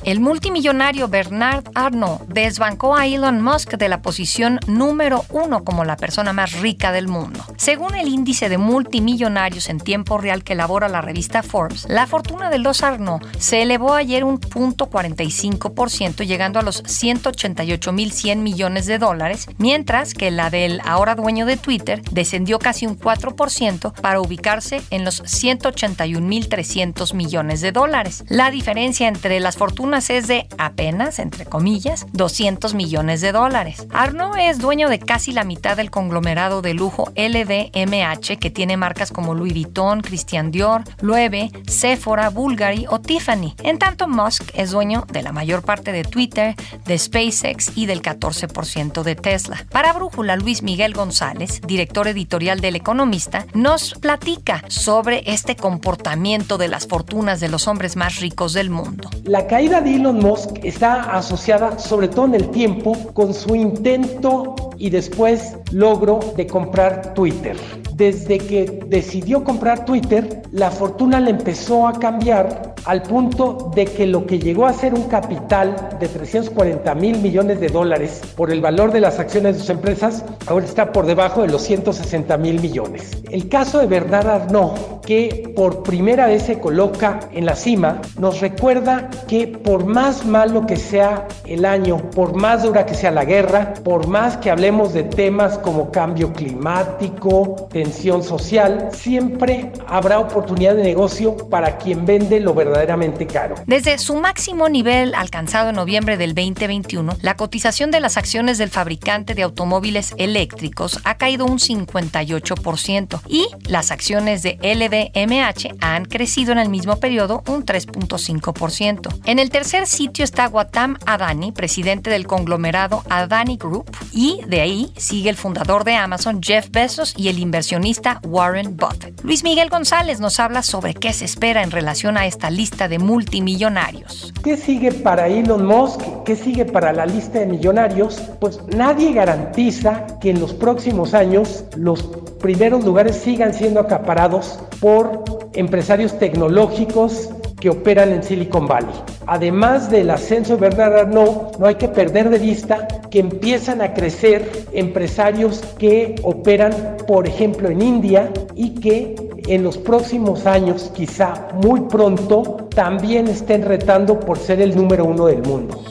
El 0.07 0.21
multimillonario 0.21 1.09
Bernard 1.09 1.65
Arnault 1.75 2.29
desbancó 2.29 2.95
a 2.95 3.09
Elon 3.09 3.43
Musk 3.43 3.73
de 3.73 3.89
la 3.89 4.03
posición 4.03 4.61
número 4.69 5.25
uno 5.31 5.65
como 5.65 5.85
la 5.85 5.97
persona 5.97 6.33
más 6.33 6.53
rica 6.61 6.93
del 6.93 7.09
mundo. 7.09 7.45
Según 7.57 7.97
el 7.97 8.07
índice 8.07 8.49
de 8.49 8.57
multimillonarios 8.57 9.69
en 9.69 9.81
tiempo 9.81 10.17
real 10.17 10.45
que 10.45 10.53
elabora 10.53 10.89
la 10.89 11.01
revista 11.01 11.43
Forbes, 11.43 11.89
la 11.89 12.07
fortuna 12.07 12.51
de 12.51 12.61
los 12.61 12.85
Arnault 12.85 13.27
se 13.39 13.63
elevó 13.63 13.95
ayer 13.95 14.23
un 14.23 14.39
punto 14.39 14.89
45%, 14.89 16.25
llegando 16.25 16.61
a 16.61 16.63
los 16.63 16.85
188.100 16.85 18.37
millones 18.37 18.87
de 18.87 18.99
dólares, 18.99 19.49
mientras 19.59 20.15
que 20.15 20.31
la 20.31 20.51
del 20.51 20.81
ahora 20.85 21.17
dueño 21.17 21.47
de 21.47 21.57
Twitter 21.57 22.01
descendió 22.13 22.61
casi 22.61 22.87
un 22.87 22.97
4% 22.97 23.93
para 24.01 24.21
ubicarse 24.21 24.83
en 24.91 25.05
los 25.05 25.25
181.300 25.25 27.13
millones 27.13 27.61
de 27.61 27.73
dólares. 27.73 28.23
La 28.29 28.53
diferencia 28.53 29.09
entre 29.09 29.41
las 29.41 29.57
fortunas 29.57 29.96
es 29.97 30.27
de 30.27 30.47
apenas, 30.59 31.19
entre 31.19 31.47
comillas, 31.47 32.07
200 32.13 32.75
millones 32.75 33.21
de 33.23 33.33
dólares. 33.33 33.87
Arnaud 33.95 34.37
es 34.39 34.59
dueño 34.59 34.89
de 34.89 34.99
casi 34.99 35.33
la 35.33 35.43
mitad 35.43 35.77
del 35.77 35.91
conglomerado 35.91 36.61
de 36.61 36.75
lujo 36.75 37.13
LVMH 37.17 38.39
que 38.39 38.51
tiene 38.51 38.77
marcas 38.77 39.11
como 39.11 39.35
Louis 39.35 39.55
Vuitton, 39.55 40.03
Christian 40.03 40.51
Dior, 40.51 40.85
Loewe, 41.01 41.51
Sephora, 41.67 42.29
Bulgari 42.29 42.85
o 42.89 43.01
Tiffany. 43.01 43.55
En 43.63 43.79
tanto, 43.79 44.07
Musk 44.07 44.51
es 44.55 44.71
dueño 44.71 45.07
de 45.11 45.23
la 45.23 45.33
mayor 45.33 45.63
parte 45.63 45.93
de 45.93 46.05
Twitter, 46.05 46.55
de 46.85 46.99
SpaceX 46.99 47.73
y 47.75 47.87
del 47.87 48.03
14% 48.03 49.03
de 49.03 49.15
Tesla. 49.15 49.65
Para 49.71 49.93
Brújula, 49.95 50.37
Luis 50.37 50.63
Miguel 50.63 50.93
González, 50.93 51.61
director 51.67 52.07
editorial 52.07 52.61
del 52.61 52.77
Economista, 52.77 53.47
nos 53.55 53.95
platica 53.95 54.63
sobre 54.69 55.23
este 55.33 55.57
comportamiento 55.57 56.59
de 56.59 56.69
las 56.69 56.87
fortunas 56.87 57.41
de 57.41 57.49
los 57.49 57.67
hombres 57.67 57.97
más 57.97 58.21
ricos 58.21 58.53
del 58.53 58.71
mundo. 58.71 59.09
La 59.25 59.47
caída 59.47 59.81
Elon 59.87 60.19
Musk 60.19 60.65
está 60.65 61.17
asociada 61.17 61.79
sobre 61.79 62.09
todo 62.09 62.27
en 62.27 62.35
el 62.35 62.51
tiempo 62.51 62.97
con 63.15 63.33
su 63.33 63.55
intento 63.55 64.55
y 64.77 64.91
después 64.91 65.57
logro 65.73 66.21
de 66.37 66.47
comprar 66.47 67.15
Twitter. 67.15 67.57
Desde 67.95 68.39
que 68.39 68.85
decidió 68.87 69.43
comprar 69.43 69.85
Twitter, 69.85 70.43
la 70.53 70.71
fortuna 70.71 71.19
le 71.19 71.31
empezó 71.31 71.89
a 71.89 71.95
cambiar 71.95 72.75
al 72.85 73.03
punto 73.03 73.71
de 73.75 73.87
que 73.87 74.07
lo 74.07 74.27
que 74.27 74.39
llegó 74.39 74.67
a 74.67 74.73
ser 74.73 74.95
un 74.95 75.05
capital 75.05 75.97
de 75.99 76.07
340 76.07 76.95
mil 76.95 77.19
millones 77.19 77.59
de 77.59 77.69
dólares 77.69 78.21
por 78.37 78.51
el 78.51 78.61
valor 78.61 78.93
de 78.93 79.01
las 79.01 79.19
acciones 79.19 79.55
de 79.55 79.61
sus 79.61 79.71
empresas, 79.71 80.25
ahora 80.47 80.67
está 80.67 80.93
por 80.93 81.07
debajo 81.07 81.43
de 81.43 81.49
los 81.49 81.63
160 81.63 82.37
mil 82.37 82.61
millones. 82.61 83.23
El 83.31 83.49
caso 83.49 83.79
de 83.79 83.87
Bernard 83.87 84.29
Arnault, 84.29 85.05
que 85.05 85.53
por 85.57 85.83
primera 85.83 86.27
vez 86.27 86.43
se 86.43 86.61
coloca 86.61 87.21
en 87.33 87.47
la 87.47 87.57
cima, 87.57 88.01
nos 88.19 88.41
recuerda 88.41 89.11
que 89.27 89.49
por 89.49 89.85
más 89.85 90.25
malo 90.25 90.67
que 90.67 90.77
sea 90.77 91.27
el 91.47 91.65
año, 91.65 91.99
por 92.11 92.37
más 92.37 92.63
dura 92.63 92.87
que 92.87 92.95
sea 92.95 93.11
la 93.11 93.25
guerra, 93.25 93.75
por 93.85 94.07
más 94.07 94.37
que 94.37 94.51
hablemos 94.51 94.93
de 94.93 95.03
temas 95.03 95.56
como 95.59 95.91
cambio 95.91 96.33
climático, 96.33 97.69
tensión 97.71 98.23
social, 98.23 98.91
siempre 98.93 99.73
habrá 99.87 100.19
oportunidad 100.19 100.75
de 100.75 100.83
negocio 100.83 101.37
para 101.49 101.79
quien 101.79 102.05
vende 102.05 102.41
lo 102.41 102.55
verdaderamente 102.55 103.27
caro. 103.27 103.57
Desde 103.67 103.99
su 103.99 104.17
máximo 104.17 104.69
nivel 104.69 105.15
alcanzado 105.15 105.71
en 105.71 105.77
noviembre 105.77 106.17
del 106.17 106.35
2021, 106.35 107.17
la 107.21 107.37
cotización 107.37 107.91
de 107.91 108.01
las 108.01 108.17
acciones 108.17 108.59
del 108.59 108.71
fabricante 108.71 109.35
de 109.35 109.43
automóviles 109.43 110.15
eléctricos 110.19 111.01
ha 111.05 111.17
caído 111.17 111.47
un 111.47 111.59
58% 111.59 113.21
y 113.29 113.47
las 113.65 113.91
acciones 113.91 114.43
de 114.43 114.59
LVMH 114.63 115.77
han 115.81 116.05
crecido 116.05 116.53
en 116.53 116.59
el 116.59 116.69
mismo 116.69 116.97
periodo 116.97 117.43
un 117.49 117.65
3.5%. 117.65 119.21
En 119.25 119.39
el 119.39 119.51
tercer 119.51 119.87
sitio 119.87 120.25
está 120.25 120.49
Watam 120.49 120.99
Adani, 121.07 121.53
presidente 121.53 122.11
del 122.11 122.27
conglomerado 122.27 123.03
Adani 123.09 123.57
Group, 123.57 123.91
y 124.13 124.41
de 124.47 124.61
ahí 124.61 124.93
sigue 124.97 125.31
el 125.31 125.37
fundador 125.47 125.85
de 125.85 125.95
Amazon, 125.95 126.41
Jeff 126.43 126.73
Bezos, 126.73 127.15
y 127.17 127.29
el 127.29 127.39
inversionista 127.39 128.21
Warren 128.27 128.77
Buffett. 128.77 129.23
Luis 129.23 129.45
Miguel 129.45 129.71
González 129.71 130.19
nos 130.19 130.41
habla 130.41 130.65
sobre 130.65 130.93
qué 130.93 131.13
se 131.13 131.25
espera 131.25 131.63
en 131.63 131.71
relación 131.71 132.17
a 132.17 132.27
esta 132.27 132.51
lista 132.51 132.89
de 132.89 132.99
multimillonarios. 132.99 134.35
¿Qué 134.43 134.57
sigue 134.57 134.91
para 134.91 135.29
Elon 135.29 135.65
Musk? 135.65 136.01
¿Qué 136.25 136.35
sigue 136.35 136.65
para 136.65 136.93
la 136.93 137.07
lista 137.07 137.39
de 137.39 137.47
millonarios? 137.47 138.21
Pues 138.41 138.59
nadie 138.75 139.13
garantiza 139.13 140.19
que 140.21 140.31
en 140.31 140.41
los 140.41 140.53
próximos 140.53 141.15
años 141.15 141.63
los 141.77 142.03
primeros 142.43 142.85
lugares 142.85 143.15
sigan 143.15 143.55
siendo 143.55 143.79
acaparados 143.79 144.59
por 144.81 145.23
empresarios 145.55 146.19
tecnológicos 146.19 147.31
que 147.61 147.71
operan 147.71 148.11
en 148.11 148.25
Silicon 148.25 148.67
Valley. 148.67 149.16
Además 149.27 149.91
del 149.91 150.11
ascenso 150.11 150.57
de 150.57 150.69
Bernard 150.69 150.95
Arnault, 150.95 151.57
no 151.59 151.67
hay 151.67 151.75
que 151.75 151.89
perder 151.89 152.31
de 152.31 152.39
vista 152.39 152.87
que 153.11 153.19
empiezan 153.19 153.83
a 153.83 153.93
crecer 153.93 154.67
empresarios 154.73 155.63
que 155.79 156.15
operan, 156.23 156.97
por 157.07 157.27
ejemplo, 157.27 157.69
en 157.69 157.83
India 157.83 158.31
y 158.55 158.75
que 158.81 159.17
en 159.47 159.63
los 159.63 159.79
próximos 159.79 160.47
años, 160.47 160.91
quizá 160.95 161.49
muy 161.55 161.81
pronto, 161.83 162.69
también 162.75 163.27
estén 163.29 163.65
retando 163.65 164.21
por 164.21 164.39
ser 164.39 164.61
el 164.61 164.77
número 164.77 165.05
uno 165.05 165.27
del 165.27 165.43
mundo. 165.43 165.83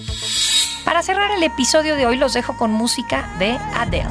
Para 0.85 1.01
cerrar 1.01 1.31
el 1.31 1.43
episodio 1.43 1.95
de 1.95 2.05
hoy 2.05 2.17
los 2.17 2.33
dejo 2.33 2.55
con 2.57 2.71
música 2.71 3.29
de 3.39 3.57
Adele. 3.75 4.07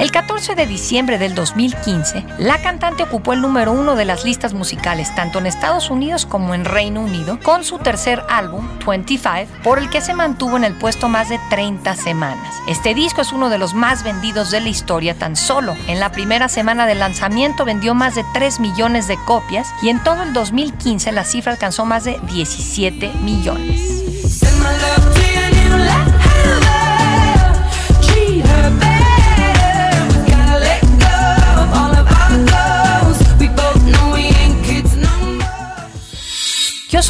El 0.00 0.12
14 0.12 0.54
de 0.54 0.66
diciembre 0.66 1.18
del 1.18 1.34
2015, 1.34 2.24
la 2.38 2.62
cantante 2.62 3.02
ocupó 3.02 3.34
el 3.34 3.42
número 3.42 3.72
uno 3.72 3.96
de 3.96 4.06
las 4.06 4.24
listas 4.24 4.54
musicales 4.54 5.14
tanto 5.14 5.38
en 5.38 5.44
Estados 5.44 5.90
Unidos 5.90 6.24
como 6.24 6.54
en 6.54 6.64
Reino 6.64 7.02
Unido 7.02 7.38
con 7.42 7.64
su 7.64 7.76
tercer 7.76 8.22
álbum, 8.30 8.66
25, 8.86 9.60
por 9.62 9.78
el 9.78 9.90
que 9.90 10.00
se 10.00 10.14
mantuvo 10.14 10.56
en 10.56 10.64
el 10.64 10.72
puesto 10.72 11.10
más 11.10 11.28
de 11.28 11.38
30 11.50 11.96
semanas. 11.96 12.54
Este 12.66 12.94
disco 12.94 13.20
es 13.20 13.30
uno 13.30 13.50
de 13.50 13.58
los 13.58 13.74
más 13.74 14.02
vendidos 14.02 14.50
de 14.50 14.62
la 14.62 14.70
historia 14.70 15.18
tan 15.18 15.36
solo. 15.36 15.76
En 15.86 16.00
la 16.00 16.10
primera 16.12 16.48
semana 16.48 16.86
de 16.86 16.94
lanzamiento 16.94 17.66
vendió 17.66 17.94
más 17.94 18.14
de 18.14 18.24
3 18.32 18.58
millones 18.58 19.06
de 19.06 19.18
copias 19.26 19.68
y 19.82 19.90
en 19.90 20.02
todo 20.02 20.22
el 20.22 20.32
2015 20.32 21.12
la 21.12 21.24
cifra 21.24 21.52
alcanzó 21.52 21.84
más 21.84 22.04
de 22.04 22.18
17 22.26 23.12
millones. 23.22 24.00